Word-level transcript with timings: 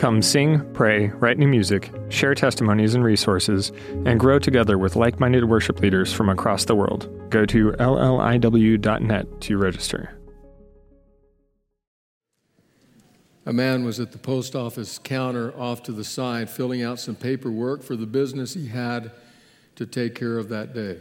Come 0.00 0.22
sing, 0.22 0.64
pray, 0.72 1.08
write 1.08 1.36
new 1.36 1.46
music, 1.46 1.92
share 2.08 2.34
testimonies 2.34 2.94
and 2.94 3.04
resources, 3.04 3.70
and 4.06 4.18
grow 4.18 4.38
together 4.38 4.78
with 4.78 4.96
like 4.96 5.20
minded 5.20 5.44
worship 5.44 5.78
leaders 5.80 6.10
from 6.10 6.30
across 6.30 6.64
the 6.64 6.74
world. 6.74 7.06
Go 7.28 7.44
to 7.44 7.72
lliw.net 7.72 9.40
to 9.42 9.58
register. 9.58 10.18
A 13.44 13.52
man 13.52 13.84
was 13.84 14.00
at 14.00 14.12
the 14.12 14.16
post 14.16 14.56
office 14.56 14.98
counter 14.98 15.52
off 15.54 15.82
to 15.82 15.92
the 15.92 16.04
side 16.04 16.48
filling 16.48 16.82
out 16.82 16.98
some 16.98 17.14
paperwork 17.14 17.82
for 17.82 17.94
the 17.94 18.06
business 18.06 18.54
he 18.54 18.68
had 18.68 19.12
to 19.76 19.84
take 19.84 20.14
care 20.14 20.38
of 20.38 20.48
that 20.48 20.72
day. 20.72 20.96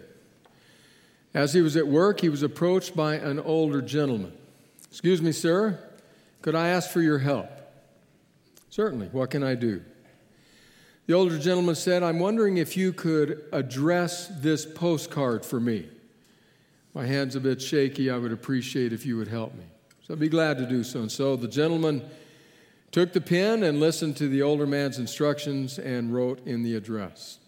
As 1.34 1.54
he 1.54 1.62
was 1.62 1.78
at 1.78 1.88
work, 1.88 2.20
he 2.20 2.28
was 2.28 2.44
approached 2.44 2.98
by 2.98 3.16
an 3.16 3.40
older 3.40 3.82
gentleman. 3.82 4.34
Excuse 4.90 5.22
me, 5.22 5.32
sir, 5.32 5.80
could 6.42 6.54
I 6.54 6.68
ask 6.68 6.92
for 6.92 7.00
your 7.00 7.20
help? 7.20 7.59
Certainly, 8.70 9.08
what 9.08 9.32
can 9.32 9.44
I 9.44 9.56
do? 9.56 9.84
The 11.08 11.14
older 11.16 11.40
gentleman 11.40 11.74
said, 11.74 12.04
I'm 12.04 12.20
wondering 12.20 12.58
if 12.58 12.78
you 12.78 12.94
could 12.94 13.44
address 13.52 14.28
this 14.28 14.66
postcard 14.66 15.44
for 15.44 15.60
me. 15.60 15.90
My 16.94 17.06
hand's 17.06 17.36
a 17.36 17.40
bit 17.40 17.62
shaky. 17.62 18.12
I 18.12 18.18
would 18.18 18.32
appreciate 18.32 18.94
if 18.94 19.06
you 19.08 19.18
would 19.18 19.28
help 19.28 19.56
me. 19.56 19.64
So 20.06 20.14
I'd 20.14 20.20
be 20.20 20.30
glad 20.30 20.60
to 20.60 20.68
do 20.68 20.84
so. 20.84 21.00
And 21.00 21.12
so 21.12 21.36
the 21.36 21.48
gentleman 21.48 22.08
took 22.92 23.14
the 23.14 23.22
pen 23.22 23.64
and 23.64 23.80
listened 23.80 24.18
to 24.18 24.28
the 24.28 24.44
older 24.44 24.68
man's 24.68 25.00
instructions 25.00 25.80
and 25.80 26.14
wrote 26.14 26.46
in 26.46 26.62
the 26.62 26.76
address. 26.76 27.40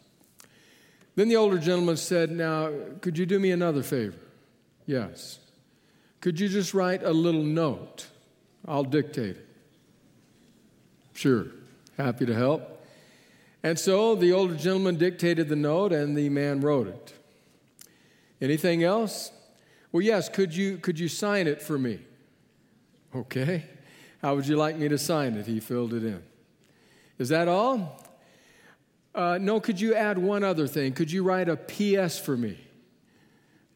Then 1.16 1.28
the 1.28 1.36
older 1.36 1.60
gentleman 1.60 1.98
said, 1.98 2.32
Now, 2.32 2.72
could 3.02 3.18
you 3.18 3.26
do 3.26 3.40
me 3.40 3.52
another 3.52 3.84
favor? 3.84 4.18
Yes. 4.86 5.40
Could 6.20 6.40
you 6.40 6.50
just 6.50 6.74
write 6.74 7.04
a 7.04 7.12
little 7.12 7.44
note? 7.44 8.08
I'll 8.68 8.84
dictate 8.84 9.38
it. 9.38 9.51
Sure, 11.22 11.46
happy 11.98 12.26
to 12.26 12.34
help. 12.34 12.84
And 13.62 13.78
so 13.78 14.16
the 14.16 14.34
older 14.34 14.56
gentleman 14.56 14.96
dictated 14.96 15.50
the 15.50 15.56
note 15.56 15.94
and 15.94 16.18
the 16.18 16.30
man 16.30 16.62
wrote 16.62 16.88
it. 16.88 17.14
Anything 18.42 18.84
else? 18.84 19.32
Well, 19.92 20.02
yes, 20.02 20.30
could 20.30 20.56
you, 20.56 20.80
could 20.80 21.00
you 21.00 21.08
sign 21.08 21.46
it 21.46 21.62
for 21.62 21.78
me? 21.78 22.00
Okay. 23.16 23.66
How 24.24 24.34
would 24.34 24.48
you 24.48 24.56
like 24.56 24.78
me 24.78 24.88
to 24.90 24.98
sign 24.98 25.36
it? 25.36 25.46
He 25.46 25.60
filled 25.60 25.94
it 25.94 26.04
in. 26.04 26.24
Is 27.20 27.30
that 27.30 27.48
all? 27.48 28.04
Uh, 29.14 29.38
no, 29.40 29.60
could 29.60 29.80
you 29.80 29.94
add 29.94 30.18
one 30.18 30.44
other 30.44 30.66
thing? 30.66 30.94
Could 30.94 31.12
you 31.12 31.22
write 31.22 31.50
a 31.50 31.56
PS 31.56 32.18
for 32.18 32.36
me? 32.36 32.58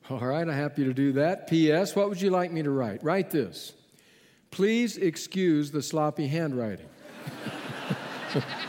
All 0.09 0.17
right, 0.17 0.41
I'm 0.41 0.49
happy 0.49 0.83
to 0.83 0.95
do 0.95 1.11
that. 1.11 1.45
PS, 1.45 1.95
what 1.95 2.09
would 2.09 2.19
you 2.19 2.31
like 2.31 2.51
me 2.51 2.63
to 2.63 2.71
write? 2.71 3.03
Write 3.03 3.29
this. 3.29 3.73
Please 4.49 4.97
excuse 4.97 5.69
the 5.69 5.83
sloppy 5.83 6.25
handwriting. 6.25 6.87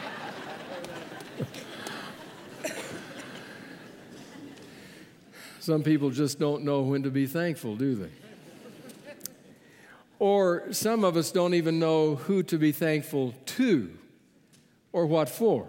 Some 5.61 5.83
people 5.83 6.11
just 6.11 6.39
don't 6.39 6.63
know 6.63 6.83
when 6.83 7.03
to 7.03 7.11
be 7.11 7.27
thankful, 7.27 7.75
do 7.75 7.97
they? 7.97 8.13
Or 10.19 10.73
some 10.73 11.03
of 11.03 11.17
us 11.17 11.33
don't 11.33 11.55
even 11.55 11.79
know 11.79 12.15
who 12.15 12.43
to 12.45 12.57
be 12.57 12.71
thankful 12.73 13.35
to 13.47 13.91
or 14.93 15.07
what 15.07 15.29
for. 15.29 15.69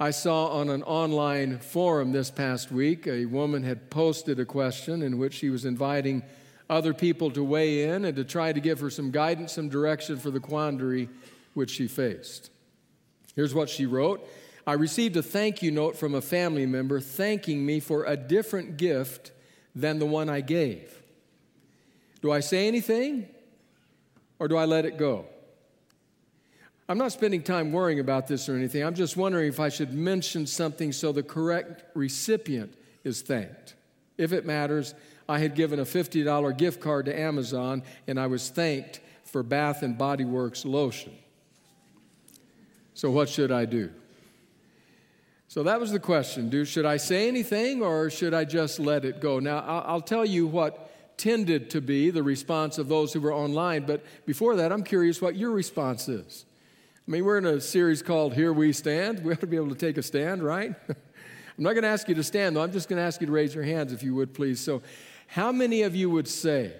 I 0.00 0.10
saw 0.10 0.48
on 0.48 0.68
an 0.68 0.82
online 0.82 1.60
forum 1.60 2.10
this 2.10 2.30
past 2.32 2.72
week 2.72 3.06
a 3.06 3.26
woman 3.26 3.62
had 3.62 3.88
posted 3.88 4.40
a 4.40 4.44
question 4.44 5.00
in 5.02 5.16
which 5.16 5.34
she 5.34 5.48
was 5.48 5.64
inviting 5.64 6.24
other 6.72 6.94
people 6.94 7.30
to 7.30 7.44
weigh 7.44 7.84
in 7.84 8.06
and 8.06 8.16
to 8.16 8.24
try 8.24 8.50
to 8.50 8.58
give 8.58 8.80
her 8.80 8.88
some 8.88 9.10
guidance, 9.10 9.52
some 9.52 9.68
direction 9.68 10.16
for 10.16 10.30
the 10.30 10.40
quandary 10.40 11.08
which 11.52 11.70
she 11.70 11.86
faced. 11.86 12.50
Here's 13.36 13.54
what 13.54 13.68
she 13.68 13.84
wrote 13.84 14.26
I 14.66 14.72
received 14.74 15.16
a 15.16 15.22
thank 15.22 15.62
you 15.62 15.70
note 15.70 15.96
from 15.96 16.14
a 16.14 16.22
family 16.22 16.64
member 16.64 16.98
thanking 16.98 17.66
me 17.66 17.78
for 17.78 18.04
a 18.04 18.16
different 18.16 18.78
gift 18.78 19.32
than 19.74 19.98
the 19.98 20.06
one 20.06 20.30
I 20.30 20.40
gave. 20.40 21.02
Do 22.22 22.30
I 22.30 22.40
say 22.40 22.68
anything 22.68 23.28
or 24.38 24.48
do 24.48 24.56
I 24.56 24.64
let 24.64 24.86
it 24.86 24.96
go? 24.96 25.26
I'm 26.88 26.98
not 26.98 27.12
spending 27.12 27.42
time 27.42 27.72
worrying 27.72 28.00
about 28.00 28.28
this 28.28 28.48
or 28.48 28.54
anything. 28.54 28.82
I'm 28.82 28.94
just 28.94 29.16
wondering 29.16 29.48
if 29.48 29.60
I 29.60 29.68
should 29.68 29.92
mention 29.92 30.46
something 30.46 30.92
so 30.92 31.12
the 31.12 31.22
correct 31.22 31.84
recipient 31.94 32.74
is 33.04 33.20
thanked. 33.20 33.74
If 34.16 34.32
it 34.32 34.46
matters, 34.46 34.94
I 35.28 35.38
had 35.38 35.54
given 35.54 35.78
a 35.78 35.84
$50 35.84 36.56
gift 36.56 36.80
card 36.80 37.06
to 37.06 37.18
Amazon 37.18 37.82
and 38.06 38.18
I 38.18 38.26
was 38.26 38.48
thanked 38.48 39.00
for 39.24 39.42
Bath 39.42 39.82
and 39.82 39.96
Body 39.96 40.24
Works 40.24 40.64
lotion. 40.64 41.12
So, 42.94 43.10
what 43.10 43.28
should 43.28 43.50
I 43.50 43.64
do? 43.64 43.90
So 45.52 45.62
that 45.64 45.78
was 45.78 45.92
the 45.92 46.00
question. 46.00 46.48
Do 46.48 46.64
should 46.64 46.86
I 46.86 46.96
say 46.96 47.28
anything 47.28 47.82
or 47.82 48.08
should 48.08 48.32
I 48.32 48.46
just 48.46 48.80
let 48.80 49.04
it 49.04 49.20
go? 49.20 49.38
Now, 49.38 49.58
I'll, 49.58 50.00
tell 50.00 50.24
you 50.24 50.46
what 50.46 51.18
tended 51.18 51.68
to 51.70 51.82
be 51.82 52.08
the 52.08 52.22
response 52.22 52.78
of 52.78 52.88
those 52.88 53.12
who 53.12 53.20
were 53.20 53.34
online. 53.34 53.84
But 53.84 54.02
before 54.24 54.56
that, 54.56 54.72
I'm 54.72 54.82
curious 54.82 55.20
what 55.20 55.36
your 55.36 55.50
response 55.50 56.08
is. 56.08 56.46
I 57.06 57.10
mean, 57.10 57.26
we're 57.26 57.36
in 57.36 57.44
a 57.44 57.60
series 57.60 58.00
called 58.00 58.32
Here 58.32 58.50
We 58.50 58.72
Stand. 58.72 59.22
We 59.22 59.30
have 59.30 59.40
to 59.40 59.46
be 59.46 59.56
able 59.56 59.68
to 59.68 59.74
take 59.74 59.98
a 59.98 60.02
stand, 60.02 60.42
right? 60.42 60.74
I'm 60.88 61.64
not 61.64 61.74
going 61.74 61.82
to 61.82 61.88
ask 61.88 62.08
you 62.08 62.14
to 62.14 62.24
stand, 62.24 62.56
though. 62.56 62.62
I'm 62.62 62.72
just 62.72 62.88
going 62.88 62.96
to 62.96 63.04
ask 63.04 63.20
you 63.20 63.26
to 63.26 63.32
raise 63.32 63.54
your 63.54 63.64
hands 63.64 63.92
if 63.92 64.02
you 64.02 64.14
would, 64.14 64.32
please. 64.32 64.58
So, 64.58 64.80
how 65.32 65.50
many 65.50 65.80
of 65.80 65.96
you 65.96 66.10
would 66.10 66.28
say, 66.28 66.74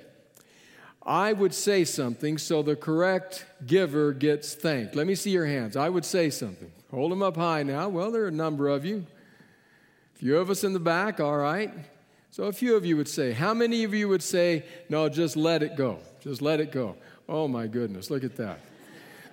I 1.07 1.33
would 1.33 1.55
say 1.55 1.87
something 1.87 2.37
so 2.37 2.63
the 2.63 2.77
correct 2.77 3.47
giver 3.67 4.13
gets 4.13 4.55
thanked? 4.55 4.95
Let 4.95 5.07
me 5.07 5.15
see 5.15 5.31
your 5.31 5.47
hands. 5.47 5.75
I 5.75 5.89
would 5.89 6.05
say 6.05 6.29
something. 6.29 6.71
Hold 6.91 7.13
them 7.13 7.23
up 7.23 7.35
high 7.37 7.63
now. 7.63 7.89
Well, 7.89 8.11
there 8.11 8.25
are 8.25 8.29
a 8.29 8.31
number 8.31 8.69
of 8.69 8.85
you. 8.85 9.07
A 10.15 10.19
few 10.19 10.37
of 10.37 10.51
us 10.51 10.65
in 10.65 10.75
the 10.75 10.79
back, 10.79 11.19
all 11.19 11.39
right. 11.39 11.73
So 12.31 12.45
a 12.45 12.53
few 12.53 12.77
of 12.77 12.85
you 12.85 12.99
would 12.99 13.09
say, 13.09 13.33
how 13.33 13.55
many 13.55 13.85
of 13.85 13.95
you 13.95 14.07
would 14.09 14.23
say, 14.23 14.67
no, 14.91 15.09
just 15.09 15.35
let 15.35 15.63
it 15.63 15.75
go? 15.75 16.01
Just 16.21 16.43
let 16.43 16.61
it 16.61 16.73
go. 16.73 16.97
Oh 17.31 17.49
my 17.49 17.67
goodness, 17.67 18.11
look 18.11 18.23
at 18.23 18.37
that. 18.37 18.59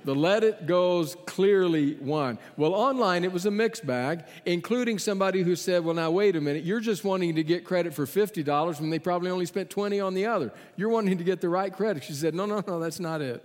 The 0.05 0.15
let 0.15 0.43
it 0.43 0.65
goes 0.65 1.15
clearly 1.25 1.95
won. 1.95 2.39
Well, 2.57 2.73
online 2.73 3.23
it 3.23 3.31
was 3.31 3.45
a 3.45 3.51
mixed 3.51 3.85
bag, 3.85 4.23
including 4.45 4.99
somebody 4.99 5.41
who 5.41 5.55
said, 5.55 5.83
Well, 5.83 5.95
now 5.95 6.11
wait 6.11 6.35
a 6.35 6.41
minute, 6.41 6.63
you're 6.63 6.79
just 6.79 7.03
wanting 7.03 7.35
to 7.35 7.43
get 7.43 7.65
credit 7.65 7.93
for 7.93 8.05
$50 8.05 8.79
when 8.79 8.89
they 8.89 8.99
probably 8.99 9.29
only 9.29 9.45
spent 9.45 9.69
20 9.69 9.99
on 9.99 10.13
the 10.13 10.25
other. 10.25 10.53
You're 10.77 10.89
wanting 10.89 11.17
to 11.17 11.23
get 11.23 11.41
the 11.41 11.49
right 11.49 11.75
credit. 11.75 12.03
She 12.03 12.13
said, 12.13 12.33
No, 12.33 12.45
no, 12.45 12.63
no, 12.65 12.79
that's 12.79 12.99
not 12.99 13.21
it. 13.21 13.43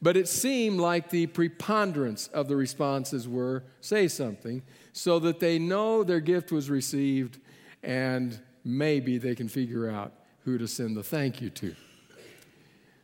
But 0.00 0.16
it 0.16 0.28
seemed 0.28 0.80
like 0.80 1.10
the 1.10 1.26
preponderance 1.26 2.28
of 2.28 2.48
the 2.48 2.56
responses 2.56 3.26
were 3.26 3.64
say 3.80 4.08
something 4.08 4.62
so 4.92 5.18
that 5.20 5.40
they 5.40 5.58
know 5.58 6.04
their 6.04 6.20
gift 6.20 6.52
was 6.52 6.68
received 6.68 7.38
and 7.82 8.38
maybe 8.64 9.18
they 9.18 9.34
can 9.34 9.48
figure 9.48 9.90
out 9.90 10.12
who 10.44 10.58
to 10.58 10.68
send 10.68 10.96
the 10.96 11.02
thank 11.02 11.40
you 11.40 11.50
to. 11.50 11.74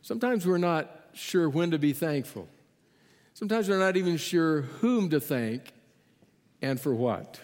Sometimes 0.03 0.45
we're 0.45 0.57
not 0.57 1.00
sure 1.13 1.49
when 1.49 1.71
to 1.71 1.79
be 1.79 1.93
thankful. 1.93 2.47
Sometimes 3.33 3.67
they're 3.67 3.79
not 3.79 3.97
even 3.97 4.17
sure 4.17 4.61
whom 4.61 5.09
to 5.09 5.19
thank 5.19 5.73
and 6.61 6.79
for 6.79 6.93
what. 6.93 7.39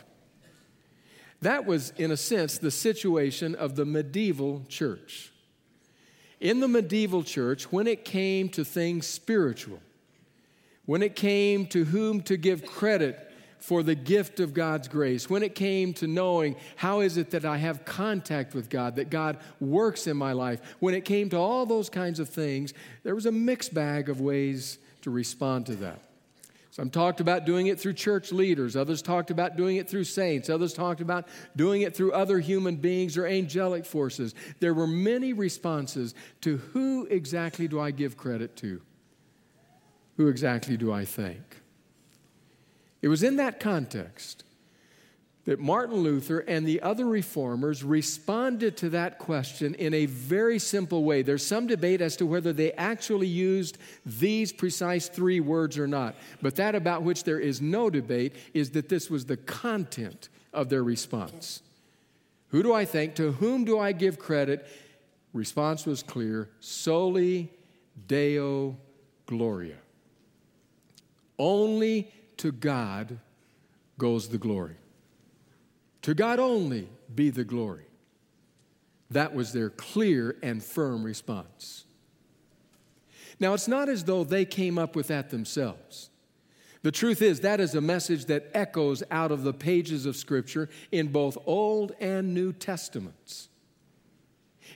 That 1.41 1.65
was, 1.65 1.91
in 1.97 2.11
a 2.11 2.17
sense, 2.17 2.57
the 2.57 2.71
situation 2.71 3.55
of 3.55 3.75
the 3.75 3.85
medieval 3.85 4.63
church. 4.67 5.31
In 6.39 6.59
the 6.59 6.67
medieval 6.67 7.23
church, 7.23 7.71
when 7.71 7.87
it 7.87 8.05
came 8.05 8.49
to 8.49 8.63
things 8.63 9.07
spiritual, 9.07 9.79
when 10.85 11.01
it 11.01 11.15
came 11.15 11.65
to 11.67 11.85
whom 11.85 12.21
to 12.23 12.37
give 12.37 12.65
credit 12.65 13.26
for 13.59 13.83
the 13.83 13.95
gift 13.95 14.39
of 14.39 14.53
God's 14.53 14.87
grace, 14.87 15.29
when 15.29 15.43
it 15.43 15.55
came 15.55 15.93
to 15.95 16.07
knowing 16.07 16.55
how 16.75 17.01
is 17.01 17.17
it 17.17 17.31
that 17.31 17.45
I 17.45 17.57
have 17.57 17.85
contact 17.85 18.53
with 18.53 18.69
God, 18.69 18.95
that 18.97 19.09
God 19.09 19.37
works 19.59 20.07
in 20.07 20.15
my 20.17 20.33
life, 20.33 20.61
when 20.79 20.93
it 20.93 21.05
came 21.05 21.29
to 21.31 21.37
all 21.37 21.65
those 21.65 21.89
kinds 21.89 22.19
of 22.19 22.29
things, 22.29 22.73
there 23.03 23.15
was 23.15 23.25
a 23.25 23.31
mixed 23.31 23.73
bag 23.73 24.09
of 24.09 24.21
ways 24.21 24.77
to 25.01 25.09
respond 25.09 25.65
to 25.67 25.75
that. 25.75 25.99
Some 26.77 26.91
talked 26.91 27.21
about 27.21 27.45
doing 27.45 27.67
it 27.67 27.79
through 27.79 27.93
church 27.93 28.31
leaders, 28.31 28.75
others 28.75 29.01
talked 29.01 29.31
about 29.31 29.57
doing 29.57 29.77
it 29.77 29.89
through 29.89 30.03
saints, 30.03 30.47
others 30.47 30.73
talked 30.73 31.01
about 31.01 31.27
doing 31.55 31.81
it 31.81 31.95
through 31.95 32.11
other 32.11 32.37
human 32.37 32.75
beings 32.75 33.17
or 33.17 33.25
angelic 33.25 33.83
forces. 33.83 34.35
There 34.59 34.75
were 34.75 34.85
many 34.85 35.33
responses 35.33 36.13
to 36.41 36.57
who 36.57 37.07
exactly 37.07 37.67
do 37.67 37.79
I 37.79 37.89
give 37.89 38.15
credit 38.15 38.55
to? 38.57 38.79
Who 40.17 40.27
exactly 40.27 40.77
do 40.77 40.93
I 40.93 41.03
thank? 41.03 41.41
It 43.01 43.07
was 43.07 43.23
in 43.23 43.37
that 43.37 43.59
context 43.59 44.43
that 45.47 45.59
Martin 45.59 45.95
Luther 45.95 46.39
and 46.39 46.67
the 46.67 46.81
other 46.81 47.05
reformers 47.05 47.81
responded 47.81 48.75
to 48.77 48.89
that 48.89 49.17
question 49.17 49.75
in 49.75 49.93
a 49.93 50.05
very 50.05 50.59
simple 50.59 51.05
way. 51.05 51.21
There's 51.21 51.45
some 51.45 51.67
debate 51.67 52.01
as 52.01 52.17
to 52.17 52.25
whether 52.25 52.51
they 52.51 52.73
actually 52.73 53.27
used 53.27 53.77
these 54.05 54.51
precise 54.51 55.07
three 55.07 55.39
words 55.39 55.77
or 55.77 55.87
not, 55.87 56.15
but 56.41 56.57
that 56.57 56.75
about 56.75 57.03
which 57.03 57.23
there 57.23 57.39
is 57.39 57.61
no 57.61 57.89
debate 57.89 58.35
is 58.53 58.71
that 58.71 58.89
this 58.89 59.09
was 59.09 59.25
the 59.25 59.37
content 59.37 60.27
of 60.51 60.67
their 60.67 60.83
response. 60.83 61.61
Who 62.49 62.61
do 62.61 62.73
I 62.73 62.83
thank? 62.83 63.15
To 63.15 63.31
whom 63.31 63.63
do 63.63 63.79
I 63.79 63.93
give 63.93 64.19
credit? 64.19 64.67
Response 65.31 65.85
was 65.85 66.03
clear 66.03 66.49
Soli 66.59 67.49
Deo 68.07 68.75
Gloria. 69.27 69.77
Only 71.39 72.11
to 72.37 72.51
God 72.51 73.19
goes 73.97 74.29
the 74.29 74.37
glory. 74.37 74.75
To 76.03 76.13
God 76.13 76.39
only 76.39 76.87
be 77.13 77.29
the 77.29 77.43
glory. 77.43 77.85
That 79.09 79.33
was 79.33 79.53
their 79.53 79.69
clear 79.69 80.37
and 80.43 80.63
firm 80.63 81.03
response. 81.03 81.85
Now, 83.39 83.53
it's 83.53 83.67
not 83.67 83.89
as 83.89 84.03
though 84.03 84.23
they 84.23 84.45
came 84.45 84.77
up 84.77 84.95
with 84.95 85.07
that 85.07 85.29
themselves. 85.29 86.09
The 86.81 86.91
truth 86.91 87.21
is, 87.21 87.41
that 87.41 87.59
is 87.59 87.75
a 87.75 87.81
message 87.81 88.25
that 88.25 88.49
echoes 88.53 89.03
out 89.11 89.31
of 89.31 89.43
the 89.43 89.53
pages 89.53 90.05
of 90.05 90.15
Scripture 90.15 90.69
in 90.91 91.07
both 91.07 91.37
Old 91.45 91.93
and 91.99 92.33
New 92.33 92.53
Testaments. 92.53 93.49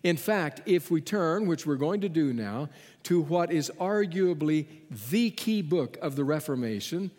In 0.03 0.17
fact, 0.17 0.61
if 0.65 0.89
we 0.89 1.01
turn, 1.01 1.47
which 1.47 1.65
we're 1.65 1.75
going 1.75 2.01
to 2.01 2.09
do 2.09 2.33
now, 2.33 2.69
to 3.03 3.21
what 3.21 3.51
is 3.51 3.71
arguably 3.79 4.65
the 5.09 5.29
key 5.31 5.61
book 5.61 5.97
of 6.01 6.15
the 6.15 6.23
Reformation, 6.23 7.11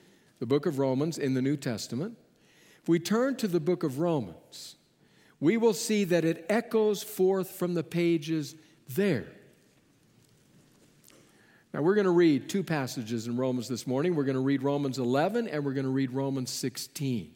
the 0.42 0.46
book 0.46 0.66
of 0.66 0.80
Romans 0.80 1.18
in 1.18 1.34
the 1.34 1.40
New 1.40 1.56
Testament, 1.56 2.16
if 2.82 2.88
we 2.88 2.98
turn 2.98 3.36
to 3.36 3.46
the 3.46 3.60
book 3.60 3.84
of 3.84 4.00
Romans, 4.00 4.74
we 5.38 5.56
will 5.56 5.72
see 5.72 6.02
that 6.02 6.24
it 6.24 6.44
echoes 6.48 7.00
forth 7.00 7.48
from 7.48 7.74
the 7.74 7.84
pages 7.84 8.56
there. 8.88 9.26
Now, 11.72 11.82
we're 11.82 11.94
going 11.94 12.06
to 12.06 12.10
read 12.10 12.48
two 12.48 12.64
passages 12.64 13.28
in 13.28 13.36
Romans 13.36 13.68
this 13.68 13.86
morning. 13.86 14.16
We're 14.16 14.24
going 14.24 14.34
to 14.34 14.40
read 14.40 14.64
Romans 14.64 14.98
11 14.98 15.46
and 15.46 15.64
we're 15.64 15.74
going 15.74 15.86
to 15.86 15.92
read 15.92 16.10
Romans 16.10 16.50
16. 16.50 17.30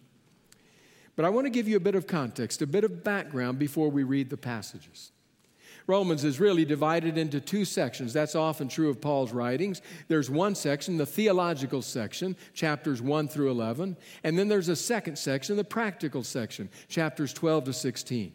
But 1.15 1.25
I 1.25 1.29
want 1.29 1.45
to 1.45 1.51
give 1.51 1.69
you 1.69 1.77
a 1.77 1.81
bit 1.81 1.95
of 1.95 2.09
context, 2.09 2.61
a 2.61 2.67
bit 2.67 2.83
of 2.83 3.05
background 3.05 3.61
before 3.61 3.89
we 3.89 4.03
read 4.03 4.31
the 4.31 4.37
passages. 4.37 5.13
Romans 5.87 6.25
is 6.25 6.41
really 6.41 6.65
divided 6.65 7.17
into 7.17 7.41
two 7.41 7.65
sections. 7.65 8.13
That's 8.13 8.35
often 8.35 8.69
true 8.69 8.89
of 8.89 9.01
Paul's 9.01 9.33
writings. 9.33 9.83
There's 10.09 10.29
one 10.29 10.55
section, 10.55 10.97
the 10.97 11.07
theological 11.07 11.83
section, 11.83 12.37
chapters 12.55 13.01
1 13.01 13.29
through 13.29 13.51
11, 13.51 13.97
and 14.25 14.39
then 14.39 14.49
there's 14.49 14.69
a 14.69 14.77
second 14.77 15.17
section, 15.17 15.57
the 15.57 15.65
practical 15.65 16.25
section, 16.25 16.69
chapters 16.89 17.33
12 17.33 17.65
to 17.65 17.73
16. 17.73 18.33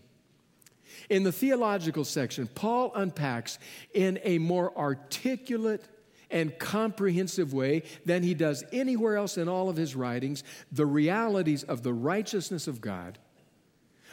In 1.10 1.24
the 1.24 1.32
theological 1.32 2.06
section, 2.06 2.48
Paul 2.48 2.94
unpacks 2.96 3.60
in 3.94 4.20
a 4.24 4.38
more 4.38 4.78
articulate 4.78 5.84
and 6.30 6.58
comprehensive 6.58 7.54
way 7.54 7.84
than 8.06 8.24
he 8.24 8.34
does 8.34 8.64
anywhere 8.72 9.18
else 9.18 9.38
in 9.38 9.50
all 9.50 9.68
of 9.68 9.76
his 9.76 9.96
writings 9.96 10.46
the 10.72 10.86
realities 10.86 11.64
of 11.64 11.84
the 11.84 11.94
righteousness 11.94 12.68
of 12.68 12.80
God, 12.80 13.20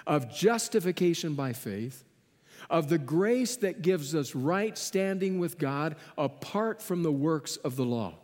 of 0.06 0.28
justification 0.34 1.34
by 1.34 1.52
faith, 1.52 2.04
of 2.70 2.88
the 2.88 2.98
grace 2.98 3.56
that 3.56 3.82
gives 3.82 4.14
us 4.14 4.34
right 4.34 4.76
standing 4.76 5.38
with 5.38 5.58
God 5.58 5.96
apart 6.16 6.82
from 6.82 7.02
the 7.02 7.12
works 7.12 7.56
of 7.58 7.76
the 7.76 7.84
law. 7.84 8.14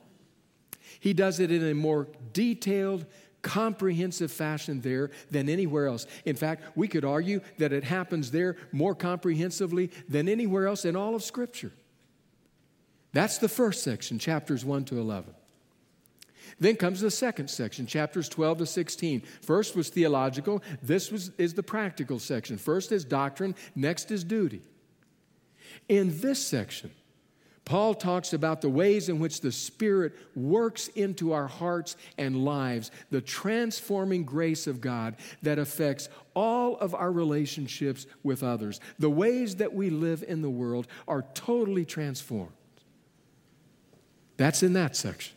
He 1.01 1.13
does 1.13 1.41
it 1.41 1.51
in 1.51 1.65
a 1.65 1.75
more 1.75 2.09
detailed, 2.33 3.07
comprehensive 3.43 4.33
fashion 4.33 4.81
there 4.81 5.11
than 5.31 5.49
anywhere 5.49 5.87
else. 5.87 6.07
In 6.25 6.37
fact, 6.37 6.77
we 6.77 6.89
could 6.89 7.05
argue 7.05 7.41
that 7.59 7.73
it 7.73 7.85
happens 7.85 8.31
there 8.31 8.57
more 8.73 8.95
comprehensively 8.95 9.91
than 10.09 10.29
anywhere 10.29 10.67
else 10.67 10.85
in 10.85 10.97
all 10.97 11.15
of 11.15 11.23
Scripture. 11.23 11.73
That's 13.13 13.39
the 13.39 13.49
first 13.49 13.83
section, 13.83 14.19
chapters 14.19 14.65
1 14.65 14.87
to 14.87 14.99
11. 14.99 15.35
Then 16.59 16.77
comes 16.77 17.01
the 17.01 17.11
second 17.11 17.49
section, 17.49 17.87
chapters 17.87 18.29
12 18.29 18.59
to 18.59 18.67
16. 18.67 19.23
First 19.43 19.77
was 19.77 19.89
theological, 19.89 20.63
this 20.83 21.11
was, 21.11 21.31
is 21.39 21.55
the 21.55 21.63
practical 21.63 22.19
section. 22.19 22.59
First 22.59 22.93
is 22.93 23.05
doctrine, 23.05 23.55
next 23.75 24.11
is 24.11 24.25
duty. 24.25 24.63
In 25.89 26.21
this 26.21 26.45
section, 26.45 26.91
Paul 27.65 27.95
talks 27.95 28.35
about 28.35 28.61
the 28.61 28.69
ways 28.69 29.09
in 29.09 29.19
which 29.19 29.41
the 29.41 29.53
Spirit 29.53 30.15
works 30.35 30.89
into 30.89 31.33
our 31.33 31.47
hearts 31.47 31.97
and 32.19 32.45
lives, 32.45 32.91
the 33.11 33.23
transforming 33.23 34.25
grace 34.25 34.67
of 34.67 34.83
God 34.83 35.17
that 35.43 35.59
affects 35.59 36.11
all 36.35 36.77
of 36.77 36.95
our 36.95 37.11
relationships 37.11 38.07
with 38.23 38.43
others. 38.43 38.81
The 38.99 39.09
ways 39.09 39.57
that 39.57 39.73
we 39.73 39.89
live 39.89 40.23
in 40.27 40.43
the 40.43 40.51
world 40.51 40.87
are 41.09 41.25
totally 41.33 41.87
transformed. 41.87 42.53
That's 44.37 44.63
in 44.63 44.75
that 44.75 44.95
section. 44.95 45.35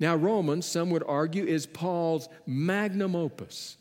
Now, 0.00 0.16
Romans, 0.16 0.64
some 0.64 0.88
would 0.90 1.04
argue, 1.06 1.44
is 1.44 1.66
Paul's 1.66 2.28
magnum 2.46 3.14
opus. 3.14 3.76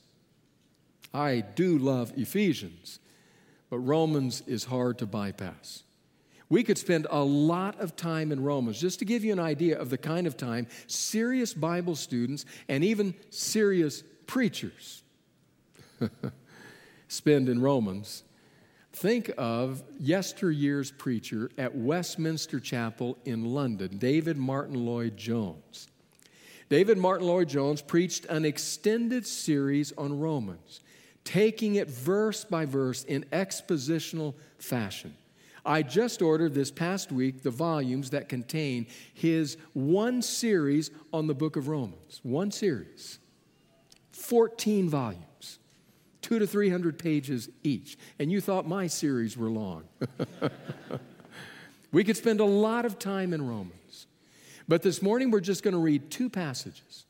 I 1.13 1.39
do 1.39 1.77
love 1.77 2.11
Ephesians, 2.17 2.99
but 3.69 3.79
Romans 3.79 4.43
is 4.45 4.65
hard 4.65 4.97
to 4.99 5.07
bypass. 5.07 5.83
We 6.49 6.63
could 6.63 6.77
spend 6.77 7.07
a 7.09 7.23
lot 7.23 7.79
of 7.79 7.95
time 7.95 8.31
in 8.31 8.43
Romans 8.43 8.81
just 8.81 8.99
to 8.99 9.05
give 9.05 9.23
you 9.23 9.31
an 9.31 9.39
idea 9.39 9.79
of 9.79 9.89
the 9.89 9.97
kind 9.97 10.27
of 10.27 10.35
time 10.35 10.67
serious 10.87 11.53
Bible 11.53 11.95
students 11.95 12.45
and 12.67 12.83
even 12.83 13.13
serious 13.29 14.03
preachers 14.27 15.03
spend 17.07 17.49
in 17.49 17.61
Romans. 17.61 18.23
Think 18.91 19.31
of 19.37 19.83
yesteryear's 19.99 20.91
preacher 20.91 21.51
at 21.57 21.75
Westminster 21.75 22.59
Chapel 22.59 23.17
in 23.25 23.45
London, 23.45 23.97
David 23.97 24.35
Martyn 24.35 24.85
Lloyd 24.85 25.15
Jones. 25.15 25.87
David 26.69 26.99
Martyn 26.99 27.27
Lloyd 27.27 27.49
Jones 27.49 27.81
preached 27.81 28.25
an 28.25 28.45
extended 28.45 29.25
series 29.25 29.91
on 29.97 30.19
Romans, 30.19 30.81
taking 31.23 31.75
it 31.75 31.89
verse 31.89 32.45
by 32.45 32.65
verse 32.65 33.03
in 33.03 33.25
expositional 33.31 34.35
fashion. 34.59 35.15
I 35.65 35.81
just 35.81 36.21
ordered 36.21 36.53
this 36.53 36.71
past 36.71 37.11
week 37.11 37.41
the 37.41 37.49
volumes 37.49 38.11
that 38.11 38.29
contain 38.29 38.87
his 39.13 39.57
one 39.73 40.21
series 40.21 40.91
on 41.11 41.27
the 41.27 41.35
book 41.35 41.55
of 41.55 41.67
Romans. 41.67 42.19
One 42.23 42.51
series. 42.51 43.19
14 44.11 44.89
volumes, 44.89 45.59
two 46.21 46.39
to 46.39 46.45
300 46.45 46.99
pages 46.99 47.49
each. 47.63 47.97
And 48.19 48.31
you 48.31 48.41
thought 48.41 48.67
my 48.67 48.87
series 48.87 49.35
were 49.37 49.49
long. 49.49 49.85
we 51.91 52.03
could 52.03 52.17
spend 52.17 52.39
a 52.39 52.45
lot 52.45 52.85
of 52.85 52.99
time 52.99 53.33
in 53.33 53.47
Romans. 53.47 53.73
But 54.69 54.83
this 54.83 55.01
morning 55.01 55.31
we're 55.31 55.39
just 55.41 55.63
going 55.63 55.73
to 55.73 55.79
read 55.79 56.11
two 56.11 56.29
passages. 56.29 57.05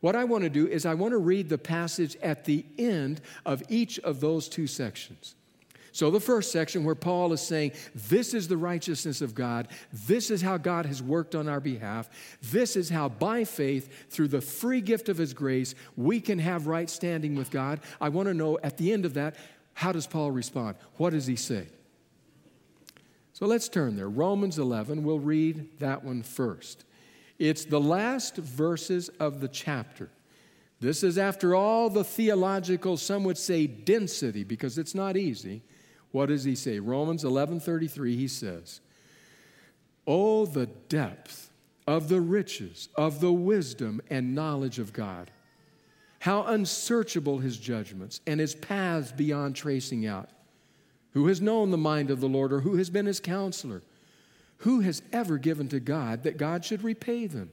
What 0.00 0.14
I 0.14 0.24
want 0.24 0.44
to 0.44 0.50
do 0.50 0.68
is 0.68 0.86
I 0.86 0.94
want 0.94 1.12
to 1.12 1.18
read 1.18 1.48
the 1.48 1.58
passage 1.58 2.16
at 2.22 2.44
the 2.44 2.64
end 2.78 3.20
of 3.44 3.64
each 3.68 3.98
of 3.98 4.20
those 4.20 4.48
two 4.48 4.68
sections. 4.68 5.34
So, 5.90 6.10
the 6.10 6.20
first 6.20 6.50
section 6.50 6.84
where 6.84 6.96
Paul 6.96 7.32
is 7.32 7.40
saying, 7.40 7.72
This 7.94 8.34
is 8.34 8.48
the 8.48 8.56
righteousness 8.56 9.20
of 9.20 9.34
God. 9.34 9.68
This 9.92 10.30
is 10.30 10.42
how 10.42 10.56
God 10.56 10.86
has 10.86 11.02
worked 11.02 11.34
on 11.34 11.48
our 11.48 11.60
behalf. 11.60 12.10
This 12.42 12.74
is 12.74 12.90
how, 12.90 13.08
by 13.08 13.44
faith, 13.44 14.10
through 14.10 14.28
the 14.28 14.40
free 14.40 14.80
gift 14.80 15.08
of 15.08 15.18
His 15.18 15.32
grace, 15.32 15.74
we 15.96 16.20
can 16.20 16.40
have 16.40 16.66
right 16.66 16.90
standing 16.90 17.36
with 17.36 17.50
God. 17.50 17.80
I 18.00 18.08
want 18.08 18.26
to 18.26 18.34
know 18.34 18.58
at 18.62 18.76
the 18.76 18.92
end 18.92 19.04
of 19.04 19.14
that, 19.14 19.36
how 19.74 19.92
does 19.92 20.06
Paul 20.06 20.32
respond? 20.32 20.76
What 20.96 21.10
does 21.10 21.26
he 21.26 21.36
say? 21.36 21.66
So 23.34 23.46
let's 23.46 23.68
turn 23.68 23.96
there. 23.96 24.08
Romans 24.08 24.60
11, 24.60 25.02
we'll 25.02 25.18
read 25.18 25.80
that 25.80 26.04
one 26.04 26.22
first. 26.22 26.84
It's 27.36 27.64
the 27.64 27.80
last 27.80 28.36
verses 28.36 29.08
of 29.18 29.40
the 29.40 29.48
chapter. 29.48 30.08
This 30.80 31.02
is 31.02 31.18
after 31.18 31.52
all 31.52 31.90
the 31.90 32.04
theological, 32.04 32.96
some 32.96 33.24
would 33.24 33.36
say 33.36 33.66
density, 33.66 34.44
because 34.44 34.78
it's 34.78 34.94
not 34.94 35.16
easy. 35.16 35.62
What 36.12 36.26
does 36.26 36.44
he 36.44 36.54
say? 36.54 36.78
Romans 36.78 37.24
11:33 37.24 38.14
he 38.14 38.28
says, 38.28 38.80
"Oh 40.06 40.46
the 40.46 40.66
depth 40.66 41.50
of 41.88 42.08
the 42.08 42.20
riches 42.20 42.88
of 42.94 43.20
the 43.20 43.32
wisdom 43.32 44.00
and 44.08 44.34
knowledge 44.34 44.78
of 44.78 44.92
God. 44.92 45.32
How 46.20 46.44
unsearchable 46.44 47.38
his 47.38 47.58
judgments 47.58 48.20
and 48.28 48.38
his 48.38 48.54
paths 48.54 49.10
beyond 49.10 49.56
tracing 49.56 50.06
out. 50.06 50.30
Who 51.14 51.28
has 51.28 51.40
known 51.40 51.70
the 51.70 51.78
mind 51.78 52.10
of 52.10 52.20
the 52.20 52.28
Lord, 52.28 52.52
or 52.52 52.60
who 52.60 52.76
has 52.76 52.90
been 52.90 53.06
his 53.06 53.20
counselor? 53.20 53.82
Who 54.58 54.80
has 54.80 55.02
ever 55.12 55.38
given 55.38 55.68
to 55.68 55.80
God 55.80 56.24
that 56.24 56.36
God 56.36 56.64
should 56.64 56.84
repay 56.84 57.26
them? 57.26 57.50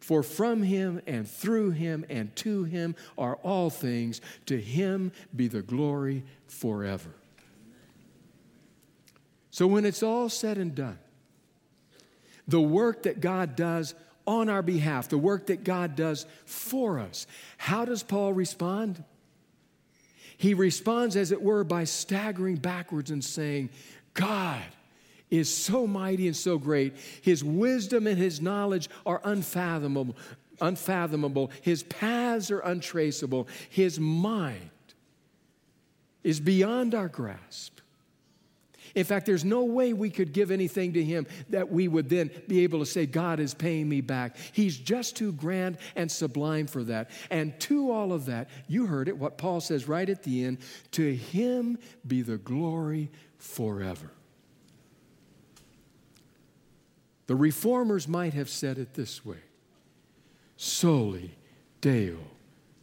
For 0.00 0.24
from 0.24 0.64
him 0.64 1.00
and 1.06 1.28
through 1.28 1.70
him 1.70 2.04
and 2.10 2.34
to 2.36 2.64
him 2.64 2.96
are 3.16 3.36
all 3.36 3.70
things. 3.70 4.20
To 4.46 4.60
him 4.60 5.12
be 5.34 5.46
the 5.46 5.62
glory 5.62 6.24
forever. 6.48 7.10
So 9.52 9.68
when 9.68 9.84
it's 9.84 10.02
all 10.02 10.28
said 10.28 10.58
and 10.58 10.74
done, 10.74 10.98
the 12.48 12.60
work 12.60 13.04
that 13.04 13.20
God 13.20 13.54
does 13.54 13.94
on 14.26 14.48
our 14.48 14.62
behalf, 14.62 15.08
the 15.08 15.18
work 15.18 15.46
that 15.46 15.62
God 15.62 15.94
does 15.94 16.26
for 16.46 16.98
us. 16.98 17.28
How 17.58 17.84
does 17.84 18.02
Paul 18.02 18.32
respond? 18.32 19.04
He 20.36 20.54
responds, 20.54 21.16
as 21.16 21.32
it 21.32 21.42
were, 21.42 21.64
by 21.64 21.84
staggering 21.84 22.56
backwards 22.56 23.10
and 23.10 23.24
saying, 23.24 23.70
God 24.14 24.62
is 25.30 25.52
so 25.52 25.86
mighty 25.86 26.26
and 26.26 26.36
so 26.36 26.58
great. 26.58 26.94
His 27.22 27.42
wisdom 27.42 28.06
and 28.06 28.18
his 28.18 28.40
knowledge 28.40 28.90
are 29.06 29.20
unfathomable. 29.24 30.16
Unfathomable. 30.60 31.50
His 31.62 31.82
paths 31.82 32.50
are 32.50 32.60
untraceable. 32.60 33.48
His 33.70 33.98
mind 33.98 34.70
is 36.22 36.38
beyond 36.38 36.94
our 36.94 37.08
grasp. 37.08 37.80
In 38.94 39.04
fact, 39.04 39.26
there's 39.26 39.44
no 39.44 39.64
way 39.64 39.92
we 39.92 40.10
could 40.10 40.32
give 40.32 40.50
anything 40.50 40.92
to 40.92 41.02
him 41.02 41.26
that 41.50 41.70
we 41.70 41.88
would 41.88 42.08
then 42.08 42.30
be 42.48 42.62
able 42.64 42.78
to 42.80 42.86
say, 42.86 43.06
God 43.06 43.40
is 43.40 43.54
paying 43.54 43.88
me 43.88 44.00
back. 44.00 44.36
He's 44.52 44.76
just 44.76 45.16
too 45.16 45.32
grand 45.32 45.78
and 45.96 46.10
sublime 46.10 46.66
for 46.66 46.84
that. 46.84 47.10
And 47.30 47.58
to 47.60 47.90
all 47.90 48.12
of 48.12 48.26
that, 48.26 48.50
you 48.68 48.86
heard 48.86 49.08
it, 49.08 49.16
what 49.16 49.38
Paul 49.38 49.60
says 49.60 49.88
right 49.88 50.08
at 50.08 50.22
the 50.22 50.44
end 50.44 50.58
to 50.92 51.14
him 51.14 51.78
be 52.06 52.22
the 52.22 52.38
glory 52.38 53.10
forever. 53.38 54.10
The 57.26 57.36
reformers 57.36 58.08
might 58.08 58.34
have 58.34 58.50
said 58.50 58.78
it 58.78 58.94
this 58.94 59.24
way 59.24 59.38
Soli 60.56 61.34
Deo 61.80 62.18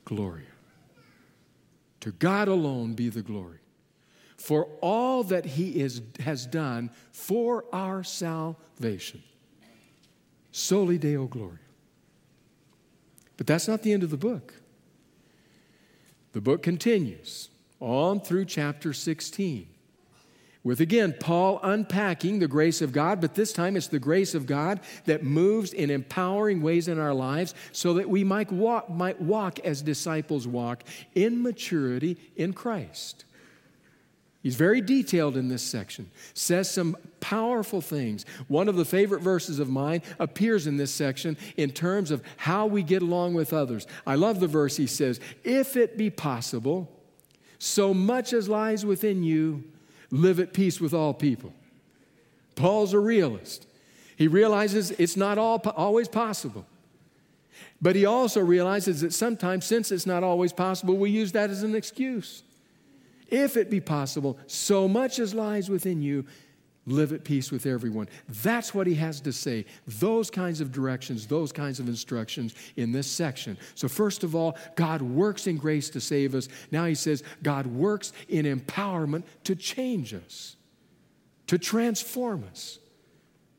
Gloria. 0.05 0.45
To 2.01 2.11
God 2.11 2.47
alone 2.47 2.93
be 2.93 3.09
the 3.09 3.21
glory 3.21 3.59
for 4.39 4.69
all 4.81 5.23
that 5.25 5.45
he 5.45 5.79
is, 5.81 6.01
has 6.21 6.45
done 6.45 6.89
for 7.11 7.65
our 7.73 8.03
salvation. 8.03 9.21
Soli 10.51 10.97
Deo 10.97 11.27
Gloria. 11.27 11.59
But 13.37 13.47
that's 13.47 13.67
not 13.67 13.83
the 13.83 13.93
end 13.93 14.03
of 14.03 14.09
the 14.09 14.17
book. 14.17 14.53
The 16.31 16.41
book 16.41 16.63
continues 16.63 17.49
on 17.79 18.21
through 18.21 18.45
chapter 18.45 18.93
16 18.93 19.67
with 20.63 20.81
again 20.81 21.15
Paul 21.19 21.59
unpacking 21.63 22.39
the 22.39 22.47
grace 22.47 22.81
of 22.81 22.91
God, 22.91 23.21
but 23.21 23.35
this 23.35 23.53
time 23.53 23.75
it's 23.75 23.87
the 23.87 23.99
grace 23.99 24.35
of 24.35 24.45
God 24.45 24.81
that 25.05 25.23
moves 25.23 25.73
in 25.73 25.89
empowering 25.89 26.61
ways 26.61 26.87
in 26.87 26.99
our 26.99 27.13
lives 27.13 27.53
so 27.71 27.93
that 27.95 28.09
we 28.09 28.23
might 28.23 28.51
walk, 28.51 28.89
might 28.89 29.21
walk 29.21 29.59
as 29.59 29.81
disciples 29.81 30.47
walk 30.47 30.83
in 31.15 31.41
maturity 31.41 32.17
in 32.35 32.53
Christ. 32.53 33.25
He's 34.41 34.55
very 34.55 34.79
detailed 34.79 35.35
in 35.35 35.49
this 35.49 35.61
section, 35.61 36.09
says 36.33 36.71
some 36.71 36.95
powerful 37.19 37.81
things. 37.81 38.25
One 38.47 38.69
of 38.69 38.77
the 38.77 38.85
favorite 38.85 39.21
verses 39.21 39.59
of 39.59 39.69
mine 39.69 40.01
appears 40.17 40.65
in 40.65 40.77
this 40.77 40.91
section 40.91 41.37
in 41.57 41.71
terms 41.71 42.09
of 42.09 42.23
how 42.37 42.65
we 42.65 42.81
get 42.81 43.01
along 43.01 43.33
with 43.33 43.51
others. 43.51 43.85
I 44.07 44.15
love 44.15 44.39
the 44.39 44.47
verse 44.47 44.77
he 44.77 44.87
says, 44.87 45.19
If 45.43 45.75
it 45.75 45.97
be 45.97 46.09
possible, 46.09 46.89
so 47.57 47.93
much 47.93 48.31
as 48.31 48.47
lies 48.47 48.85
within 48.85 49.23
you, 49.23 49.65
live 50.09 50.39
at 50.39 50.53
peace 50.53 50.79
with 50.79 50.93
all 50.93 51.13
people. 51.13 51.53
Paul's 52.55 52.93
a 52.93 52.99
realist. 52.99 53.67
He 54.15 54.29
realizes 54.29 54.91
it's 54.91 55.17
not 55.17 55.37
all, 55.37 55.57
always 55.75 56.07
possible. 56.07 56.65
But 57.81 57.97
he 57.97 58.05
also 58.05 58.39
realizes 58.39 59.01
that 59.01 59.13
sometimes, 59.13 59.65
since 59.65 59.91
it's 59.91 60.05
not 60.05 60.23
always 60.23 60.53
possible, 60.53 60.95
we 60.95 61.09
use 61.09 61.33
that 61.33 61.49
as 61.49 61.61
an 61.63 61.75
excuse 61.75 62.43
if 63.31 63.57
it 63.57 63.69
be 63.69 63.79
possible, 63.79 64.37
so 64.47 64.87
much 64.87 65.19
as 65.19 65.33
lies 65.33 65.69
within 65.69 66.01
you, 66.01 66.25
live 66.85 67.13
at 67.13 67.23
peace 67.23 67.51
with 67.51 67.65
everyone. 67.65 68.09
That's 68.27 68.73
what 68.73 68.87
he 68.87 68.95
has 68.95 69.21
to 69.21 69.31
say. 69.31 69.65
Those 69.87 70.29
kinds 70.29 70.61
of 70.61 70.71
directions, 70.71 71.27
those 71.27 71.51
kinds 71.51 71.79
of 71.79 71.87
instructions 71.87 72.55
in 72.75 72.91
this 72.91 73.07
section. 73.07 73.57
So, 73.75 73.87
first 73.87 74.23
of 74.23 74.35
all, 74.35 74.57
God 74.75 75.01
works 75.01 75.47
in 75.47 75.57
grace 75.57 75.89
to 75.91 76.01
save 76.01 76.35
us. 76.35 76.49
Now 76.71 76.85
he 76.85 76.95
says, 76.95 77.23
God 77.43 77.67
works 77.67 78.11
in 78.27 78.45
empowerment 78.45 79.23
to 79.43 79.55
change 79.55 80.13
us, 80.13 80.55
to 81.47 81.57
transform 81.57 82.43
us, 82.49 82.79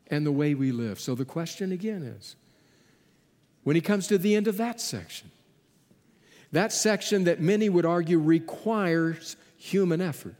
and 0.07 0.25
the 0.25 0.31
way 0.31 0.53
we 0.53 0.71
live. 0.71 0.99
So, 0.99 1.15
the 1.15 1.25
question 1.25 1.71
again 1.71 2.03
is 2.03 2.35
when 3.63 3.75
he 3.75 3.81
comes 3.81 4.07
to 4.07 4.17
the 4.17 4.35
end 4.35 4.47
of 4.47 4.57
that 4.57 4.81
section, 4.81 5.31
that 6.51 6.73
section 6.73 7.23
that 7.25 7.39
many 7.39 7.69
would 7.69 7.85
argue 7.85 8.19
requires 8.19 9.37
human 9.61 10.01
effort. 10.01 10.35